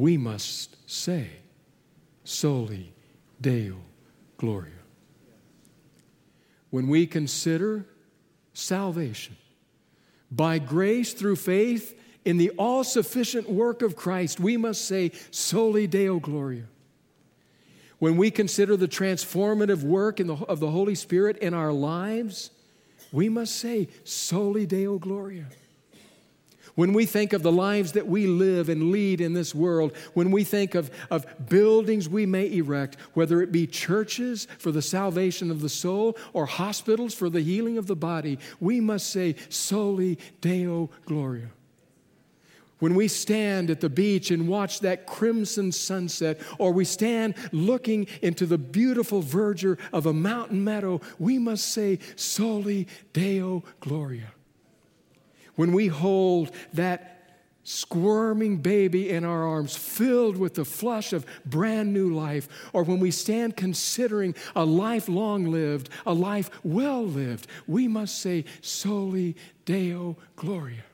we 0.00 0.16
must 0.16 0.76
say, 0.90 1.28
Soli 2.24 2.94
Deo 3.38 3.76
Gloria. 4.38 4.72
When 6.70 6.88
we 6.88 7.06
consider 7.06 7.84
salvation 8.54 9.36
by 10.30 10.58
grace 10.58 11.12
through 11.12 11.36
faith 11.36 12.00
in 12.24 12.38
the 12.38 12.50
all 12.50 12.82
sufficient 12.82 13.50
work 13.50 13.82
of 13.82 13.94
Christ, 13.94 14.40
we 14.40 14.56
must 14.56 14.86
say, 14.86 15.12
Soli 15.30 15.86
Deo 15.86 16.18
Gloria. 16.18 16.64
When 17.98 18.16
we 18.16 18.30
consider 18.30 18.78
the 18.78 18.88
transformative 18.88 19.82
work 19.82 20.18
the, 20.28 20.34
of 20.34 20.60
the 20.60 20.70
Holy 20.70 20.94
Spirit 20.94 21.36
in 21.38 21.52
our 21.52 21.72
lives, 21.72 22.50
we 23.12 23.28
must 23.28 23.56
say, 23.56 23.88
Soli 24.04 24.64
Deo 24.64 24.98
Gloria. 24.98 25.46
When 26.80 26.94
we 26.94 27.04
think 27.04 27.34
of 27.34 27.42
the 27.42 27.52
lives 27.52 27.92
that 27.92 28.06
we 28.06 28.26
live 28.26 28.70
and 28.70 28.90
lead 28.90 29.20
in 29.20 29.34
this 29.34 29.54
world, 29.54 29.94
when 30.14 30.30
we 30.30 30.44
think 30.44 30.74
of, 30.74 30.90
of 31.10 31.26
buildings 31.46 32.08
we 32.08 32.24
may 32.24 32.50
erect, 32.50 32.96
whether 33.12 33.42
it 33.42 33.52
be 33.52 33.66
churches 33.66 34.48
for 34.58 34.72
the 34.72 34.80
salvation 34.80 35.50
of 35.50 35.60
the 35.60 35.68
soul 35.68 36.16
or 36.32 36.46
hospitals 36.46 37.12
for 37.12 37.28
the 37.28 37.42
healing 37.42 37.76
of 37.76 37.86
the 37.86 37.96
body, 37.96 38.38
we 38.60 38.80
must 38.80 39.10
say, 39.10 39.36
Soli 39.50 40.18
Deo 40.40 40.88
Gloria. 41.04 41.50
When 42.78 42.94
we 42.94 43.08
stand 43.08 43.68
at 43.68 43.82
the 43.82 43.90
beach 43.90 44.30
and 44.30 44.48
watch 44.48 44.80
that 44.80 45.04
crimson 45.04 45.72
sunset, 45.72 46.40
or 46.56 46.72
we 46.72 46.86
stand 46.86 47.34
looking 47.52 48.06
into 48.22 48.46
the 48.46 48.56
beautiful 48.56 49.22
verdure 49.22 49.76
of 49.92 50.06
a 50.06 50.14
mountain 50.14 50.64
meadow, 50.64 51.02
we 51.18 51.38
must 51.38 51.74
say, 51.74 51.98
Soli 52.16 52.88
Deo 53.12 53.64
Gloria 53.80 54.32
when 55.60 55.72
we 55.72 55.88
hold 55.88 56.50
that 56.72 57.34
squirming 57.64 58.56
baby 58.56 59.10
in 59.10 59.26
our 59.26 59.46
arms, 59.46 59.76
filled 59.76 60.38
with 60.38 60.54
the 60.54 60.64
flush 60.64 61.12
of 61.12 61.26
brand 61.44 61.92
new 61.92 62.14
life, 62.14 62.48
or 62.72 62.82
when 62.82 62.98
we 62.98 63.10
stand 63.10 63.58
considering 63.58 64.34
a 64.56 64.64
life 64.64 65.06
long 65.06 65.44
lived, 65.44 65.90
a 66.06 66.14
life 66.14 66.48
well 66.64 67.04
lived, 67.04 67.46
we 67.66 67.86
must 67.86 68.22
say, 68.22 68.42
Soli 68.62 69.36
Deo 69.66 70.16
Gloria. 70.34 70.84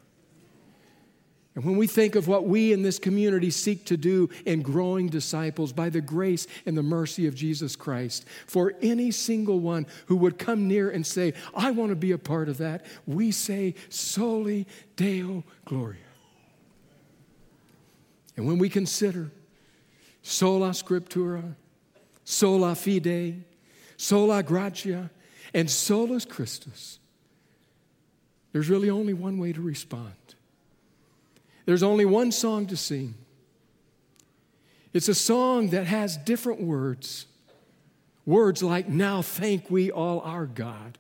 And 1.57 1.65
when 1.65 1.79
we 1.79 1.87
think 1.87 2.17
of 2.17 2.29
what 2.29 2.45
we 2.45 2.75
in 2.75 2.83
this 2.83 2.99
community 2.99 3.51
seek 3.51 3.87
to 3.87 3.97
do 3.97 4.29
in 4.45 4.61
growing 4.61 5.09
disciples 5.09 5.73
by 5.73 5.89
the 5.89 6.03
grace 6.03 6.47
and 6.67 6.77
the 6.77 6.83
mercy 6.83 7.27
of 7.27 7.35
Jesus 7.35 7.75
Christ, 7.75 8.27
for 8.47 8.75
any 8.83 9.11
single 9.11 9.59
one 9.59 9.87
who 10.05 10.17
would 10.17 10.39
come 10.39 10.69
near 10.69 10.91
and 10.91 11.05
say, 11.05 11.33
I 11.55 11.71
want 11.71 11.89
to 11.89 11.97
be 11.97 12.13
a 12.13 12.19
part 12.19 12.51
of 12.51 12.59
that, 12.59 12.85
we 13.07 13.31
say, 13.31 13.75
Soli 13.89 14.67
Deo 14.97 15.45
Gloria. 15.65 16.01
And 18.37 18.47
when 18.47 18.59
we 18.59 18.69
consider 18.69 19.31
sola 20.21 20.71
scriptura, 20.71 21.55
sola 22.25 22.75
fide, 22.75 23.45
sola 23.97 24.43
gratia, 24.43 25.11
and 25.55 25.71
solus 25.71 26.27
Christus, 26.27 26.99
there's 28.53 28.69
really 28.69 28.91
only 28.91 29.15
one 29.15 29.39
way 29.39 29.55
to 29.55 29.63
respond. 29.63 30.13
There's 31.67 31.83
only 31.83 32.05
one 32.05 32.33
song 32.33 32.67
to 32.69 32.77
sing. 32.77 33.15
It's 34.93 35.09
a 35.09 35.15
song 35.15 35.71
that 35.71 35.87
has 35.87 36.17
different 36.17 36.63
words. 36.63 37.27
Words 38.25 38.63
like, 38.63 38.89
Now 38.89 39.21
thank 39.21 39.71
we 39.71 39.91
all 39.91 40.21
our 40.21 40.47
God, 40.47 40.97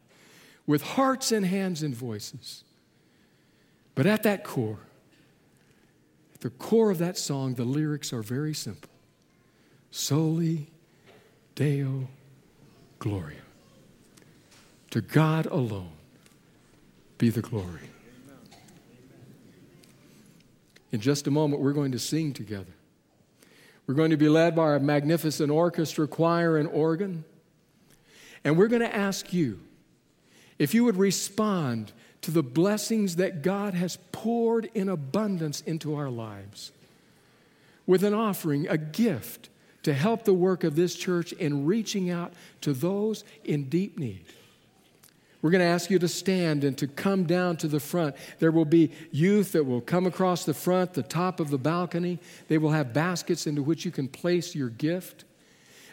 with 0.66 0.83
hearts 0.83 1.33
and 1.33 1.46
hands 1.46 1.83
and 1.83 1.94
voices. 1.94 2.64
But 3.94 4.05
at 4.07 4.24
that 4.24 4.44
core, 4.44 4.81
at 6.35 6.40
the 6.42 6.50
core 6.50 6.90
of 6.90 6.98
that 6.98 7.16
song, 7.16 7.55
the 7.55 7.64
lyrics 7.64 8.12
are 8.12 8.22
very 8.22 8.52
simple 8.52 8.90
Soli 9.90 10.66
Deo 11.55 12.09
Gloria. 12.98 13.38
To 14.90 15.00
God 15.00 15.46
alone 15.46 15.92
be 17.18 17.31
the 17.31 17.40
glory. 17.40 17.90
In 20.97 21.03
just 21.03 21.27
a 21.27 21.31
moment, 21.31 21.61
we're 21.61 21.75
going 21.75 21.93
to 21.93 21.99
sing 21.99 22.33
together. 22.33 22.73
We're 23.87 23.93
going 23.93 24.13
to 24.13 24.17
be 24.17 24.31
led 24.31 24.57
by 24.57 24.63
our 24.63 24.79
magnificent 24.79 25.51
orchestra, 25.51 26.09
choir, 26.09 26.57
and 26.57 26.67
organ. 26.67 27.27
And 28.45 28.57
we're 28.57 28.69
going 28.69 28.81
to 28.81 28.97
ask 28.97 29.31
you 29.31 29.61
if 30.59 30.73
you 30.73 30.85
would 30.85 30.97
respond 30.97 31.93
to 32.23 32.31
the 32.31 32.43
blessings 32.43 33.17
that 33.17 33.43
God 33.43 33.75
has 33.75 33.99
poured 34.11 34.71
in 34.73 34.89
abundance 34.89 35.61
into 35.61 35.95
our 35.97 36.09
lives 36.09 36.73
with 37.87 38.03
an 38.03 38.15
offering, 38.15 38.67
a 38.67 38.79
gift 38.79 39.51
to 39.83 39.93
help 39.93 40.25
the 40.25 40.33
work 40.33 40.65
of 40.65 40.77
this 40.77 40.95
church 40.95 41.35
in 41.35 41.67
reaching 41.67 42.09
out 42.09 42.33
to 42.63 42.73
those 42.73 43.23
in 43.45 43.69
deep 43.69 43.99
need. 43.99 44.25
We're 45.42 45.51
going 45.51 45.61
to 45.61 45.66
ask 45.66 45.90
you 45.90 45.99
to 45.99 46.09
stand 46.09 46.64
and 46.64 46.77
to 46.79 46.87
come 46.87 47.25
down 47.25 47.57
to 47.59 47.68
the 47.68 47.81
front. 47.81 48.16
There 48.38 48.51
will 48.51 48.64
be 48.64 48.90
youth 49.12 49.53
that 49.53 49.64
will 49.64 49.81
come 49.81 50.07
across 50.07 50.44
the 50.44 50.55
front, 50.55 50.94
the 50.94 51.03
top 51.03 51.40
of 51.40 51.51
the 51.51 51.59
balcony. 51.59 52.18
They 52.49 52.59
will 52.59 52.70
have 52.70 52.92
baskets 52.92 53.46
into 53.46 53.62
which 53.62 53.85
you 53.85 53.90
can 53.90 54.09
place 54.09 54.55
your 54.55 54.70
gift. 54.70 55.25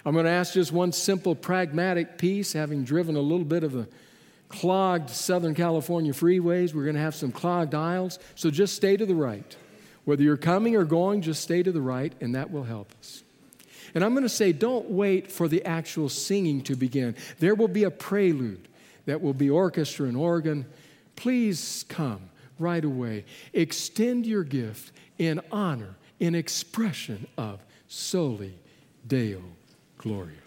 I'm 0.06 0.13
going 0.13 0.25
to 0.25 0.32
ask 0.32 0.53
just 0.53 0.71
one 0.71 0.91
simple 0.91 1.36
pragmatic 1.36 2.17
piece, 2.17 2.53
having 2.53 2.84
driven 2.84 3.15
a 3.15 3.21
little 3.21 3.45
bit 3.45 3.63
of 3.63 3.73
the 3.73 3.88
clogged 4.49 5.10
Southern 5.10 5.56
California 5.56 6.13
freeways. 6.13 6.73
We're 6.73 6.84
going 6.84 6.95
to 6.95 7.01
have 7.01 7.15
some 7.15 7.32
clogged 7.32 7.73
aisles. 7.73 8.19
So 8.36 8.49
just 8.49 8.75
stay 8.75 8.97
to 8.97 9.06
the 9.06 9.15
right. 9.15 9.56
Whether 10.06 10.23
you're 10.23 10.38
coming 10.38 10.75
or 10.75 10.84
going, 10.84 11.21
just 11.21 11.41
stay 11.41 11.63
to 11.63 11.71
the 11.71 11.82
right, 11.82 12.13
and 12.19 12.36
that 12.36 12.51
will 12.51 12.63
help 12.63 12.93
us. 12.99 13.23
And 13.95 14.03
I'm 14.03 14.12
going 14.12 14.23
to 14.23 14.29
say, 14.29 14.51
don't 14.51 14.89
wait 14.89 15.32
for 15.32 15.47
the 15.47 15.65
actual 15.65 16.10
singing 16.10 16.62
to 16.63 16.75
begin. 16.75 17.15
There 17.39 17.56
will 17.56 17.67
be 17.67 17.84
a 17.84 17.91
prelude 17.91 18.67
that 19.06 19.22
will 19.22 19.34
be 19.34 19.50
orchestra 19.50 20.08
and 20.08 20.18
organ. 20.18 20.66
Please 21.16 21.86
come 21.89 22.30
right 22.60 22.84
away. 22.84 23.26
Extend 23.54 24.26
your 24.26 24.44
gift 24.44 24.92
in 25.18 25.42
honor, 25.52 25.96
in 26.20 26.36
expression 26.36 27.28
of 27.38 27.60
Soli 27.88 28.58
Deo 29.08 29.42
Gloria. 29.98 30.42